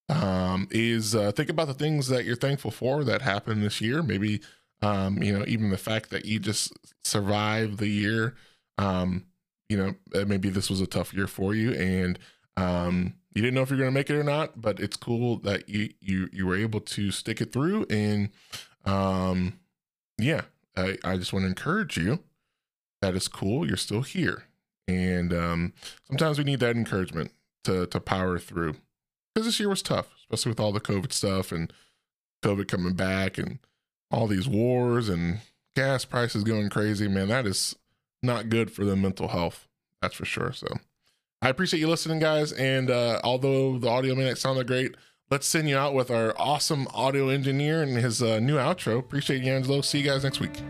Um, 0.09 0.67
is 0.69 1.15
uh, 1.15 1.31
think 1.31 1.49
about 1.49 1.67
the 1.67 1.73
things 1.73 2.07
that 2.09 2.25
you're 2.25 2.35
thankful 2.35 2.71
for 2.71 3.03
that 3.05 3.21
happened 3.21 3.63
this 3.63 3.79
year. 3.81 4.03
Maybe 4.03 4.41
um, 4.81 5.23
you 5.23 5.37
know 5.37 5.45
even 5.47 5.69
the 5.69 5.77
fact 5.77 6.09
that 6.09 6.25
you 6.25 6.39
just 6.39 6.73
survived 7.03 7.79
the 7.79 7.87
year. 7.87 8.35
Um, 8.77 9.25
you 9.69 9.77
know 9.77 9.95
uh, 10.13 10.25
maybe 10.25 10.49
this 10.49 10.69
was 10.69 10.81
a 10.81 10.87
tough 10.87 11.13
year 11.13 11.27
for 11.27 11.55
you, 11.55 11.71
and 11.73 12.19
um, 12.57 13.15
you 13.33 13.41
didn't 13.41 13.55
know 13.55 13.61
if 13.61 13.69
you're 13.69 13.79
going 13.79 13.91
to 13.91 13.93
make 13.93 14.09
it 14.09 14.15
or 14.15 14.23
not. 14.23 14.61
But 14.61 14.79
it's 14.79 14.97
cool 14.97 15.37
that 15.39 15.69
you 15.69 15.89
you 15.99 16.29
you 16.31 16.45
were 16.45 16.55
able 16.55 16.81
to 16.81 17.11
stick 17.11 17.41
it 17.41 17.51
through, 17.51 17.85
and 17.89 18.29
um, 18.85 19.59
yeah, 20.17 20.41
I, 20.75 20.97
I 21.03 21.17
just 21.17 21.33
want 21.33 21.43
to 21.43 21.49
encourage 21.49 21.97
you 21.97 22.19
that 23.03 23.15
is 23.15 23.27
cool. 23.27 23.67
You're 23.67 23.77
still 23.77 24.01
here. 24.01 24.43
And 24.87 25.33
um, 25.33 25.73
sometimes 26.07 26.37
we 26.37 26.45
need 26.45 26.61
that 26.61 26.75
encouragement 26.75 27.31
to 27.65 27.85
to 27.87 27.99
power 27.99 28.39
through. 28.39 28.75
Because 29.33 29.47
this 29.47 29.59
year 29.59 29.69
was 29.69 29.81
tough, 29.81 30.09
especially 30.17 30.51
with 30.51 30.59
all 30.59 30.71
the 30.71 30.79
COVID 30.79 31.11
stuff 31.11 31.51
and 31.51 31.73
COVID 32.43 32.67
coming 32.67 32.93
back 32.93 33.37
and 33.37 33.59
all 34.11 34.27
these 34.27 34.47
wars 34.47 35.09
and 35.09 35.39
gas 35.75 36.05
prices 36.05 36.43
going 36.43 36.69
crazy. 36.69 37.07
Man, 37.07 37.29
that 37.29 37.45
is 37.45 37.75
not 38.21 38.49
good 38.49 38.71
for 38.71 38.85
the 38.85 38.95
mental 38.95 39.29
health. 39.29 39.67
That's 40.01 40.15
for 40.15 40.25
sure. 40.25 40.53
So 40.53 40.67
I 41.43 41.49
appreciate 41.49 41.81
you 41.81 41.89
listening, 41.89 42.19
guys. 42.19 42.53
And 42.53 42.89
uh, 42.89 43.19
although 43.21 43.77
the 43.77 43.89
audio 43.89 44.15
may 44.15 44.29
not 44.29 44.37
sound 44.37 44.65
great, 44.65 44.95
let's 45.29 45.45
send 45.45 45.67
you 45.67 45.77
out 45.77 45.93
with 45.93 46.09
our 46.09 46.33
awesome 46.37 46.87
audio 46.93 47.27
engineer 47.27 47.83
and 47.83 47.97
his 47.97 48.23
uh, 48.23 48.39
new 48.39 48.55
outro. 48.55 48.97
Appreciate 48.97 49.43
you, 49.43 49.51
Angelo. 49.51 49.81
See 49.81 49.99
you 49.99 50.05
guys 50.05 50.23
next 50.23 50.39
week. 50.39 50.61